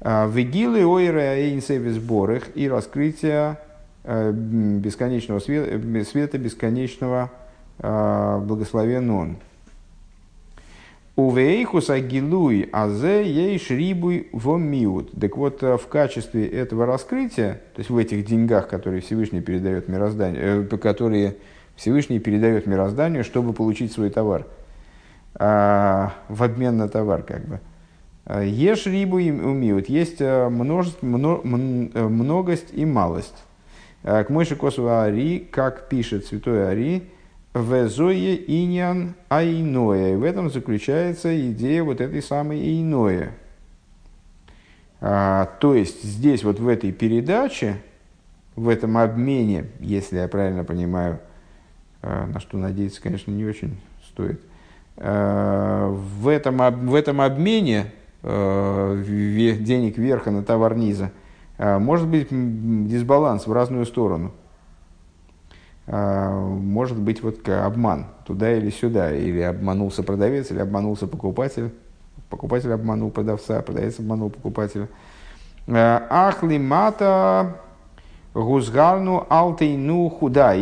Вегилы 0.00 0.86
ойра 0.86 1.36
эйнсеви 1.36 1.90
сборах 1.90 2.44
и 2.54 2.68
раскрытие 2.68 3.58
э, 4.04 4.32
бесконечного 4.32 5.40
света, 5.40 6.04
света 6.04 6.38
бесконечного 6.38 7.30
э, 7.78 8.42
благословен 8.42 9.10
он. 9.10 9.36
У 11.16 11.30
вейхуса 11.32 12.00
гилуй 12.00 12.70
азе 12.72 13.30
ей 13.30 13.58
шрибуй 13.58 14.28
вомиут. 14.32 15.10
Так 15.20 15.36
вот, 15.36 15.62
э, 15.62 15.76
в 15.76 15.86
качестве 15.86 16.46
этого 16.46 16.86
раскрытия, 16.86 17.60
то 17.74 17.80
есть 17.80 17.90
в 17.90 17.96
этих 17.98 18.24
деньгах, 18.24 18.68
которые 18.68 19.02
Всевышний 19.02 19.42
передает 19.42 19.88
мирозданию, 19.88 20.66
э, 20.70 20.76
которые 20.78 21.36
Всевышний 21.80 22.20
передает 22.20 22.66
мирозданию, 22.66 23.24
чтобы 23.24 23.52
получить 23.52 23.92
свой 23.92 24.10
товар, 24.10 24.46
э, 25.38 26.08
в 26.28 26.42
обмен 26.42 26.76
на 26.76 26.88
товар, 26.88 27.22
как 27.22 27.44
бы– 27.46 27.60
Ешь 28.38 28.86
рибу 28.86 29.18
и 29.18 29.30
умеют. 29.30 29.88
Есть 29.88 30.20
э, 30.20 30.48
множество, 30.48 31.04
э, 31.04 32.08
многость 32.08 32.68
и 32.72 32.84
малость. 32.84 33.34
Э, 34.04 34.22
к 34.24 34.30
Мойше 34.30 34.54
Косу 34.56 34.88
Ари, 34.88 35.48
как 35.50 35.88
пишет 35.88 36.26
святой 36.26 36.70
Ари, 36.70 37.02
в 37.54 37.88
Зое 37.88 38.36
иньян 38.36 39.14
айное. 39.28 40.12
И 40.12 40.16
в 40.16 40.22
этом 40.22 40.50
заключается 40.50 41.50
идея 41.50 41.82
вот 41.82 42.00
этой 42.00 42.22
самой 42.22 42.80
иное. 42.80 43.32
А, 45.00 45.50
то 45.58 45.74
есть 45.74 46.04
здесь 46.04 46.44
вот 46.44 46.60
в 46.60 46.68
этой 46.68 46.92
передаче, 46.92 47.76
в 48.54 48.68
этом 48.68 48.96
обмене, 48.98 49.64
если 49.80 50.18
я 50.18 50.28
правильно 50.28 50.62
понимаю, 50.62 51.18
на 52.02 52.40
что 52.40 52.56
надеяться, 52.56 53.02
конечно, 53.02 53.30
не 53.30 53.44
очень 53.44 53.78
стоит, 54.08 54.40
в 54.96 56.28
этом, 56.28 56.86
в 56.86 56.94
этом 56.94 57.20
обмене 57.20 57.92
Э, 58.22 59.02
денег 59.06 59.96
верха 59.96 60.30
на 60.30 60.42
товар 60.42 60.76
низа, 60.76 61.10
э, 61.56 61.78
может 61.78 62.06
быть 62.06 62.28
дисбаланс 62.30 63.46
в 63.46 63.52
разную 63.52 63.86
сторону. 63.86 64.32
Э, 65.86 66.28
может 66.30 66.98
быть 66.98 67.22
вот 67.22 67.48
обман 67.48 68.06
туда 68.26 68.52
или 68.52 68.68
сюда, 68.68 69.14
или 69.14 69.40
обманулся 69.40 70.02
продавец, 70.02 70.50
или 70.50 70.58
обманулся 70.58 71.06
покупатель, 71.06 71.72
покупатель 72.28 72.72
обманул 72.72 73.10
продавца, 73.10 73.62
продавец 73.62 73.98
обманул 73.98 74.28
покупателя. 74.28 74.88
Ахли 75.66 76.58
мата 76.58 77.56
гузгарну 78.34 79.26
алтейну 79.28 80.08
худа. 80.08 80.54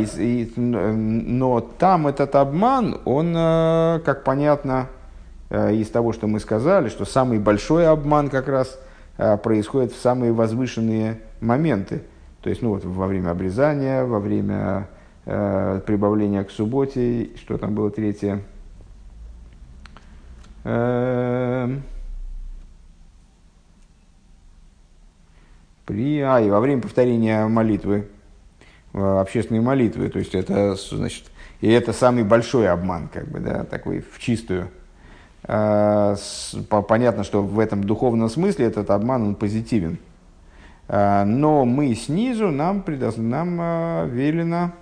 Но 0.57 1.61
там 1.61 2.07
этот 2.07 2.35
обман, 2.35 3.01
он, 3.05 3.35
как 3.35 4.25
понятно, 4.25 4.89
Э, 5.51 5.75
из 5.75 5.89
того, 5.89 6.13
что 6.13 6.27
мы 6.27 6.41
сказали, 6.41 6.89
что 6.89 7.05
самый 7.05 7.39
большой 7.39 7.89
обман 7.89 8.29
как 8.29 8.49
раз 8.49 8.79
э, 9.17 9.37
происходит 9.39 9.93
в 9.93 10.01
самые 10.01 10.33
возвышенные 10.33 11.21
моменты. 11.41 12.03
То 12.43 12.51
есть 12.51 12.61
ну, 12.61 12.71
вот, 12.71 12.85
во 12.85 13.07
время 13.07 13.31
обрезания, 13.31 14.05
во 14.05 14.21
время 14.21 14.89
э, 15.25 15.81
прибавления 15.87 16.45
к 16.45 16.51
субботе, 16.51 17.31
что 17.37 17.57
там 17.57 17.75
было 17.75 17.91
третье. 17.91 18.43
Э, 20.65 21.79
при, 25.89 26.21
а, 26.21 26.39
и 26.39 26.51
во 26.51 26.61
время 26.61 26.83
повторения 26.83 27.47
молитвы, 27.47 28.09
э, 28.93 29.19
общественной 29.21 29.61
молитвы. 29.61 30.11
То 30.11 30.19
есть 30.19 30.35
это, 30.35 30.75
значит, 30.75 31.25
и 31.63 31.71
это 31.71 31.95
самый 31.95 32.25
большой 32.25 32.69
обман, 32.69 33.09
как 33.09 33.27
бы, 33.29 33.41
да, 33.41 33.65
такой 33.65 34.01
в 34.01 34.19
чистую. 34.19 34.69
Э, 35.45 36.15
понятно, 36.87 37.25
что 37.25 37.43
в 37.43 37.59
этом 37.59 37.83
духовном 37.85 38.29
смысле 38.29 38.67
этот 38.67 38.91
обман 38.91 39.23
он 39.23 39.35
позитивен. 39.35 39.99
Э, 40.89 41.25
но 41.25 41.65
мы 41.65 41.95
снизу, 41.95 42.51
нам, 42.51 42.83
предо... 42.83 43.19
нам 43.19 43.59
э, 43.59 44.09
велено 44.11 44.73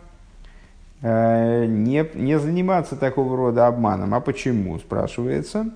не, 1.03 2.09
не 2.15 2.39
заниматься 2.39 2.97
такого 2.97 3.37
рода 3.37 3.67
обманом. 3.67 4.15
А 4.15 4.21
почему, 4.21 4.79
спрашивается, 4.79 5.71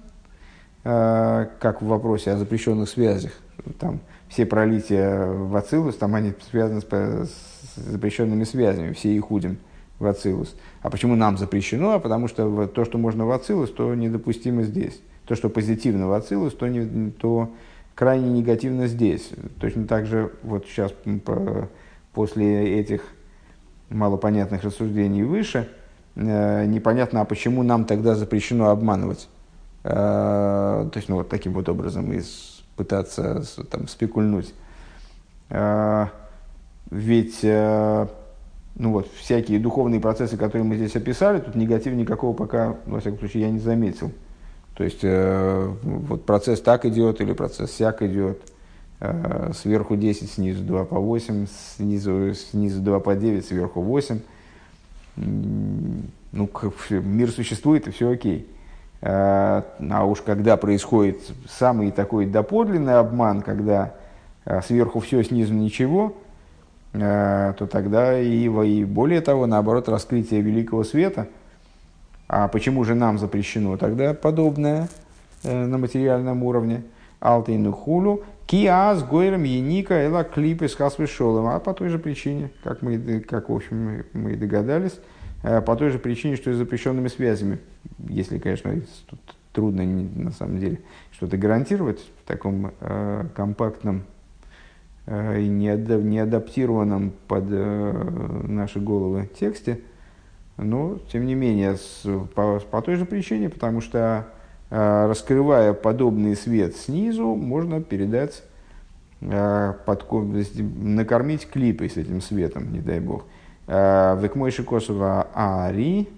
как 0.83 1.83
в 1.83 1.87
вопросе 1.87 2.33
о 2.33 2.39
запрещенных 2.39 2.89
связях. 2.89 3.33
Там 3.79 4.01
все 4.31 4.47
пролития 4.47 5.27
в 5.27 5.55
Ацилус, 5.57 5.97
там 5.97 6.15
они 6.15 6.33
связаны 6.51 6.81
с, 6.81 6.85
с 6.85 7.77
запрещенными 7.77 8.45
связями, 8.45 8.93
все 8.93 9.15
их 9.15 9.31
удим 9.31 9.59
в 9.99 10.07
Ацилус. 10.07 10.57
А 10.83 10.89
почему 10.89 11.17
нам 11.17 11.37
запрещено? 11.37 11.95
А 11.95 11.99
потому 11.99 12.29
что 12.29 12.67
то, 12.69 12.85
что 12.85 12.97
можно 12.97 13.27
в 13.27 13.33
Ацилус, 13.33 13.71
то 13.71 13.95
недопустимо 13.95 14.63
здесь. 14.63 15.01
То, 15.27 15.35
что 15.35 15.51
позитивно 15.51 16.07
в 16.07 16.13
Ацилус, 16.13 16.55
то, 16.55 16.69
не, 16.69 17.11
то 17.11 17.51
крайне 17.97 18.31
негативно 18.31 18.87
здесь. 18.87 19.31
Точно 19.61 19.87
так 19.87 20.07
же 20.07 20.33
вот 20.43 20.65
сейчас 20.67 20.95
после 22.13 22.79
этих 22.81 23.03
малопонятных 23.91 24.63
рассуждений 24.63 25.25
выше, 25.25 25.69
э, 26.15 26.67
непонятно, 26.67 27.21
а 27.21 27.25
почему 27.25 27.65
нам 27.65 27.85
тогда 27.85 28.15
запрещено 28.15 28.71
обманывать. 28.71 29.29
Э, 29.83 30.89
то 30.91 30.97
есть, 30.97 31.09
ну, 31.09 31.17
вот 31.17 31.29
таким 31.29 31.53
вот 31.53 31.69
образом 31.69 32.13
и 32.13 32.21
пытаться 32.81 33.45
там, 33.71 33.89
спекульнуть. 33.89 34.55
Э, 35.51 36.07
ведь 36.91 37.45
ну 38.77 38.93
вот, 38.93 39.09
всякие 39.15 39.59
духовные 39.59 40.01
процессы, 40.01 40.39
которые 40.39 40.65
мы 40.65 40.77
здесь 40.77 40.97
описали, 40.97 41.41
тут 41.41 41.55
негатива 41.55 41.95
никакого 41.95 42.35
пока, 42.35 42.77
во 42.87 43.01
всяком 43.01 43.19
случае, 43.19 43.43
я 43.43 43.51
не 43.51 43.59
заметил. 43.59 44.11
То 44.75 44.85
есть, 44.85 45.01
э, 45.03 45.71
вот 45.83 46.25
процесс 46.25 46.63
так 46.63 46.87
идет 46.87 47.21
или 47.21 47.35
процесс 47.35 47.73
сяк 47.73 48.01
идет. 48.01 48.41
Э, 49.01 49.53
сверху 49.55 49.97
10, 49.97 50.31
снизу 50.31 50.65
2 50.65 50.85
по 50.87 50.99
8, 50.99 51.47
снизу, 51.77 52.33
снизу 52.35 52.81
2 52.81 53.01
по 53.01 53.15
9, 53.15 53.45
сверху 53.45 53.83
8. 53.83 54.21
Ну, 55.17 56.49
мир 56.91 57.31
существует, 57.31 57.87
и 57.87 57.91
все 57.91 58.11
окей. 58.11 58.49
А 59.03 60.05
уж 60.05 60.21
когда 60.21 60.57
происходит 60.59 61.21
самый 61.49 61.91
такой 61.91 62.27
доподлинный 62.27 62.99
обман, 62.99 63.41
когда 63.41 63.95
э, 64.45 64.61
сверху 64.63 65.01
все, 65.01 65.23
снизу 65.23 65.55
ничего– 65.55 66.15
Э, 66.93 67.55
то 67.57 67.67
тогда 67.67 68.19
и, 68.19 68.49
и 68.49 68.85
более 68.85 69.21
того, 69.21 69.47
наоборот, 69.47 69.89
раскрытие 69.89 70.41
великого 70.41 70.83
света. 70.85 71.29
А 72.29 72.49
почему 72.49 72.85
же 72.85 72.95
нам 72.95 73.19
запрещено 73.19 73.77
тогда 73.77 74.15
подобное 74.15 74.89
э, 75.45 75.67
на 75.67 75.79
материальном 75.79 76.43
уровне? 76.43 76.83
Алтейну 77.21 77.73
хулу, 77.73 78.23
киаз 78.47 79.03
гойрам 79.05 79.43
еника 79.43 79.95
эла 79.95 80.25
клипы 80.25 80.69
с 80.69 80.75
хасвешолом. 80.75 81.49
А 81.49 81.61
по 81.61 81.75
той 81.75 81.91
же 81.91 81.99
причине, 81.99 82.51
как 82.65 82.81
мы, 82.81 83.21
как, 83.21 83.51
в 83.51 83.55
общем, 83.55 84.05
мы 84.15 84.37
догадались, 84.37 84.99
э, 85.43 85.61
по 85.61 85.77
той 85.77 85.91
же 85.91 85.99
причине, 85.99 86.37
что 86.37 86.51
и 86.51 86.55
запрещенными 86.55 87.09
связями. 87.09 87.59
Если, 88.09 88.39
конечно, 88.39 88.73
тут 89.07 89.21
трудно 89.53 89.85
на 89.85 90.31
самом 90.33 90.59
деле 90.59 90.81
что-то 91.13 91.37
гарантировать 91.37 92.01
в 92.01 92.27
таком 92.27 92.73
э, 92.81 93.27
компактном 93.35 94.05
Э, 95.11 95.41
и 95.41 95.49
не 95.49 96.19
адаптированном 96.21 97.13
под 97.27 97.45
э, 97.51 98.45
наши 98.45 98.79
головы 98.79 99.29
тексте, 99.39 99.81
но, 100.57 100.99
тем 101.11 101.27
не 101.27 101.35
менее, 101.35 101.77
с, 101.77 102.07
по, 102.35 102.61
по 102.61 102.81
той 102.81 102.95
же 102.95 103.07
причине, 103.07 103.49
потому 103.49 103.81
что 103.81 104.27
раскрывая 104.69 105.73
подобный 105.73 106.37
свет 106.37 106.77
снизу, 106.77 107.35
можно 107.35 107.83
передать, 107.83 108.45
под, 109.19 110.07
накормить 110.53 111.49
клипой 111.49 111.91
с 111.91 111.97
этим 111.97 112.21
светом, 112.21 112.73
не 112.73 112.79
дай 112.79 113.01
бог. 113.01 113.25
Векмойши 113.67 114.63
Косова 114.63 115.27
Ари, 115.35 116.09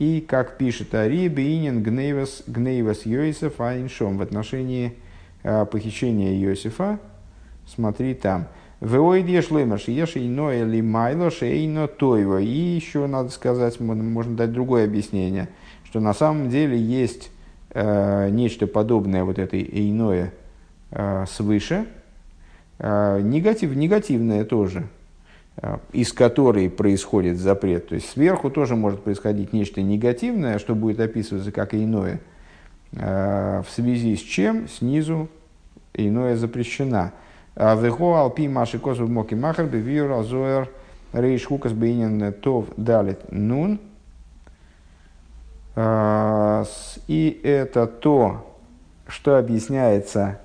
и, 0.00 0.20
как 0.20 0.56
пишет 0.56 0.94
Ари, 0.94 1.28
Бейнин 1.28 1.82
Гнейвас, 1.82 2.42
Гнейвас 2.48 3.06
Йосиф 3.06 3.60
Айншом 3.60 4.16
в 4.16 4.22
отношении 4.22 4.94
похищения 5.42 6.34
Иосифа, 6.42 6.98
смотри 7.66 8.14
там. 8.14 8.48
Веоид 8.80 9.26
еш 9.26 9.50
лемер, 9.50 9.78
еш 9.86 10.16
ино 10.16 10.50
майло, 10.82 11.30
шейно 11.30 11.86
тойво. 11.86 12.40
И 12.40 12.46
еще 12.46 13.06
надо 13.06 13.28
сказать, 13.28 13.78
можно 13.78 14.36
дать 14.36 14.52
другое 14.52 14.86
объяснение, 14.86 15.48
что 15.84 16.00
на 16.00 16.14
самом 16.14 16.48
деле 16.48 16.78
есть 16.78 17.30
э, 17.70 18.30
нечто 18.30 18.66
подобное 18.66 19.24
вот 19.24 19.38
этой 19.38 19.62
иное 19.70 20.32
э, 20.92 21.26
свыше, 21.28 21.86
э, 22.78 23.20
негатив, 23.22 23.76
негативное 23.76 24.44
тоже, 24.46 24.84
Э, 24.84 24.99
из 25.92 26.12
которой 26.12 26.70
происходит 26.70 27.38
запрет. 27.38 27.88
То 27.88 27.94
есть 27.96 28.10
сверху 28.10 28.50
тоже 28.50 28.76
может 28.76 29.02
происходить 29.02 29.52
нечто 29.52 29.82
негативное, 29.82 30.58
что 30.58 30.74
будет 30.74 31.00
описываться 31.00 31.52
как 31.52 31.74
иное, 31.74 32.20
э, 32.92 33.62
в 33.66 33.70
связи 33.70 34.16
с 34.16 34.20
чем 34.20 34.68
снизу 34.68 35.28
иное 35.92 36.36
запрещено. 36.36 37.12
А 37.56 37.74
Вехо 37.74 38.20
алпи 38.20 38.48
маши 38.48 38.78
косу 38.78 39.06
моки 39.06 39.34
махар 39.34 39.66
бевир 39.66 40.10
азоэр 40.12 40.70
рейш 41.12 41.44
хукас 41.44 41.72
бейнин 41.72 42.32
тов 42.32 42.66
далит 42.78 43.30
нун. 43.30 43.80
Э, 45.76 46.64
и 47.06 47.38
это 47.42 47.86
то, 47.86 48.56
что 49.08 49.36
объясняется 49.36 50.40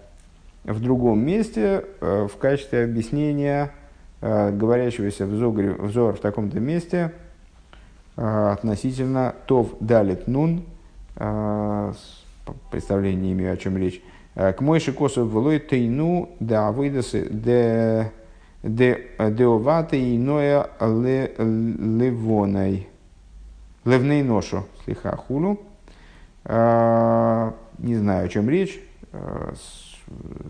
в 0.66 0.82
другом 0.82 1.24
месте 1.24 1.86
в 2.02 2.32
качестве 2.38 2.84
объяснения 2.84 3.72
Э, 3.72 3.85
говорящегося 4.26 5.26
взор, 5.26 5.54
взор 5.54 6.16
в 6.16 6.20
таком-то 6.20 6.60
месте 6.60 7.12
э, 8.18 8.52
относительно 8.54 9.36
тов 9.46 9.76
далит 9.80 10.28
нун, 10.28 10.64
э, 11.16 11.94
представление 12.72 13.34
имею, 13.34 13.54
о 13.54 13.58
чем 13.58 13.78
речь, 13.78 14.02
к 14.34 14.58
мойши 14.62 14.94
косу 14.94 15.26
влой 15.26 15.60
тейну 15.60 16.30
да 16.40 16.72
выдасы 16.72 17.28
де 17.30 18.12
деоваты 18.64 20.16
иное 20.16 20.70
левоной. 21.38 22.88
Левней 23.86 24.24
ношу, 24.24 24.66
слиха 24.84 25.16
хулу. 25.16 25.62
Не 26.48 27.96
знаю, 27.96 28.26
о 28.26 28.30
чем 28.30 28.50
речь 28.50 28.80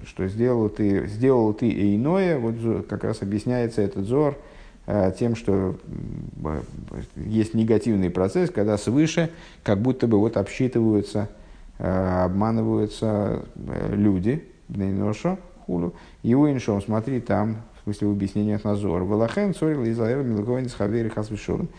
что 0.06 0.28
сделал 0.28 0.70
ты, 0.70 1.08
сделал 1.08 1.54
ты 1.54 1.96
иное, 1.96 2.38
вот 2.38 2.88
как 2.88 3.04
раз 3.04 3.22
объясняется 3.22 3.82
этот 3.82 4.06
зор 4.06 4.38
э, 4.86 5.14
тем, 5.18 5.36
что 5.36 5.76
есть 7.16 7.54
негативный 7.54 8.10
процесс, 8.10 8.50
когда 8.50 8.78
свыше 8.78 9.30
как 9.64 9.82
будто 9.82 10.08
бы 10.08 10.20
вот 10.20 10.38
обсчитываются, 10.38 11.30
э, 11.80 12.24
обманываются 12.26 13.44
э, 13.56 13.96
люди, 13.96 14.44
Бнейноша, 14.68 15.38
хулу, 15.66 15.94
и 16.24 16.34
уиншом, 16.34 16.82
смотри 16.82 17.22
там, 17.22 17.58
в 17.80 17.84
смысле 17.84 18.08
в 18.10 18.12
объяснениях 18.12 18.64
на 18.64 18.76
зор. 18.76 19.04
Валахен, 19.04 19.54
цорил, 19.54 19.86
израил, 19.86 20.24
милковин, 20.24 20.70
схавери, 20.70 21.10
хасвишурн. 21.10 21.70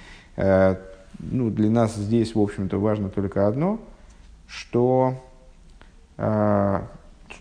Ну, 1.19 1.51
для 1.51 1.71
нас 1.71 1.97
здесь, 1.97 2.35
в 2.35 2.41
общем-то, 2.41 2.79
важно 2.79 3.09
только 3.09 3.49
одно, 3.49 3.81
что 4.47 5.15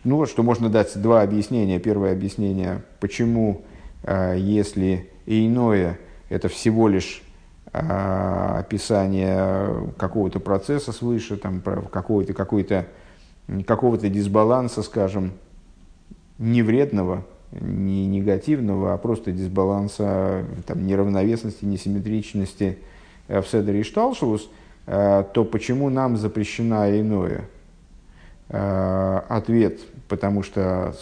ну 0.06 0.18
вот, 0.18 0.30
что 0.30 0.44
можно 0.44 0.70
дать 0.70 0.92
два 1.02 1.24
объяснения. 1.24 1.80
Первое 1.80 2.14
объяснение, 2.14 2.84
почему, 3.00 3.64
э, 4.04 4.36
если 4.38 5.10
иное, 5.26 5.98
это 6.30 6.48
всего 6.48 6.88
лишь 6.88 7.24
э, 7.74 7.80
описание 8.60 9.92
какого-то 9.98 10.40
процесса 10.40 10.92
свыше, 10.92 11.38
там, 11.38 11.60
какого-то, 11.60 12.34
какой-то, 12.34 12.86
какого-то 13.66 14.08
дисбаланса, 14.08 14.84
скажем, 14.84 15.34
не 16.38 16.62
вредного, 16.62 17.26
не 17.52 18.06
негативного, 18.06 18.94
а 18.94 18.98
просто 19.00 19.32
дисбаланса, 19.32 20.46
там, 20.68 20.86
неравновесности, 20.86 21.66
несимметричности 21.66 22.78
э, 23.28 23.42
в 23.42 23.48
Седере 23.48 23.80
и 23.80 23.84
Шталшус, 23.84 24.50
то 24.86 25.50
почему 25.52 25.90
нам 25.90 26.16
запрещено 26.16 26.88
иное? 26.92 27.46
Ответ 28.48 29.80
потому 30.08 30.44
что 30.44 30.96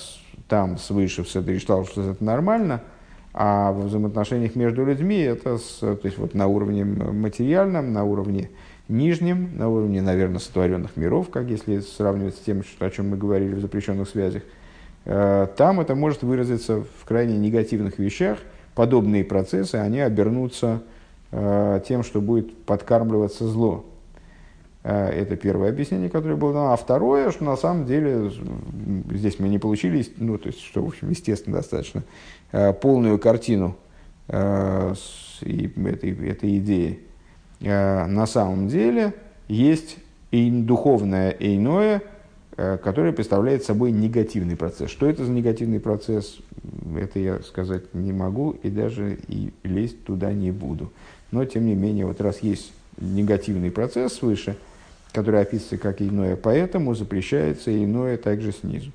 там 0.47 0.77
свыше 0.77 1.23
все 1.23 1.43
считал, 1.57 1.85
что 1.85 2.11
это 2.11 2.23
нормально, 2.23 2.81
а 3.33 3.71
в 3.71 3.85
взаимоотношениях 3.85 4.55
между 4.55 4.85
людьми 4.85 5.17
это 5.17 5.57
то 5.79 5.99
есть 6.03 6.17
вот 6.17 6.33
на 6.33 6.47
уровне 6.47 6.85
материальном, 6.85 7.93
на 7.93 8.03
уровне 8.03 8.51
нижнем, 8.87 9.57
на 9.57 9.69
уровне, 9.69 10.01
наверное, 10.01 10.39
сотворенных 10.39 10.97
миров, 10.97 11.29
как 11.29 11.47
если 11.47 11.79
сравнивать 11.79 12.35
с 12.35 12.39
тем, 12.39 12.61
о 12.79 12.89
чем 12.89 13.09
мы 13.09 13.17
говорили 13.17 13.55
в 13.55 13.61
запрещенных 13.61 14.09
связях, 14.09 14.43
э, 15.05 15.47
там 15.57 15.79
это 15.79 15.95
может 15.95 16.21
выразиться 16.21 16.81
в 16.81 17.05
крайне 17.05 17.37
негативных 17.37 17.97
вещах. 17.97 18.37
Подобные 18.75 19.23
процессы, 19.23 19.75
они 19.75 20.01
обернутся 20.01 20.81
э, 21.31 21.81
тем, 21.87 22.03
что 22.03 22.21
будет 22.21 22.65
подкармливаться 22.65 23.47
зло. 23.47 23.85
Э, 24.84 25.07
это 25.09 25.36
первое 25.36 25.69
объяснение, 25.69 26.09
которое 26.09 26.36
было 26.36 26.53
дано. 26.53 26.73
А 26.73 26.75
второе, 26.75 27.31
что 27.31 27.43
на 27.43 27.55
самом 27.55 27.86
деле 27.86 28.31
здесь 29.11 29.39
мы 29.39 29.47
не 29.47 29.59
получили, 29.59 30.05
ну, 30.17 30.38
то 30.38 30.47
есть, 30.47 30.61
что, 30.61 30.84
в 30.84 30.88
общем, 30.88 31.09
естественно, 31.09 31.57
достаточно, 31.57 32.03
э, 32.51 32.73
полную 32.73 33.17
картину 33.17 33.77
э, 34.27 34.93
этой, 35.41 36.29
этой 36.29 36.57
идеи. 36.57 36.99
На 37.59 38.25
самом 38.27 38.67
деле 38.67 39.13
есть 39.47 39.95
и 40.31 40.51
духовное 40.51 41.29
иное, 41.29 42.01
которое 42.57 43.13
представляет 43.13 43.63
собой 43.63 43.93
негативный 43.93 44.57
процесс. 44.57 44.89
Что 44.91 45.07
это 45.07 45.23
за 45.23 45.31
негативный 45.31 45.79
процесс, 45.79 46.39
это 46.97 47.19
я 47.19 47.39
сказать 47.39 47.93
не 47.93 48.11
могу 48.11 48.51
и 48.51 48.69
даже 48.69 49.17
и 49.29 49.53
лезть 49.63 50.03
туда 50.03 50.34
не 50.34 50.51
буду. 50.51 50.91
Но, 51.31 51.45
тем 51.45 51.65
не 51.65 51.73
менее, 51.73 52.05
вот 52.05 52.19
раз 52.19 52.39
есть 52.39 52.73
негативный 52.99 53.71
процесс 53.71 54.15
свыше– 54.15 54.57
которое 55.14 55.43
описывается 55.43 55.78
как 55.78 56.01
иное, 56.01 56.36
поэтому 56.36 56.95
запрещается 56.95 57.72
иное 57.72 58.18
также 58.18 58.51
снизу. 58.51 58.91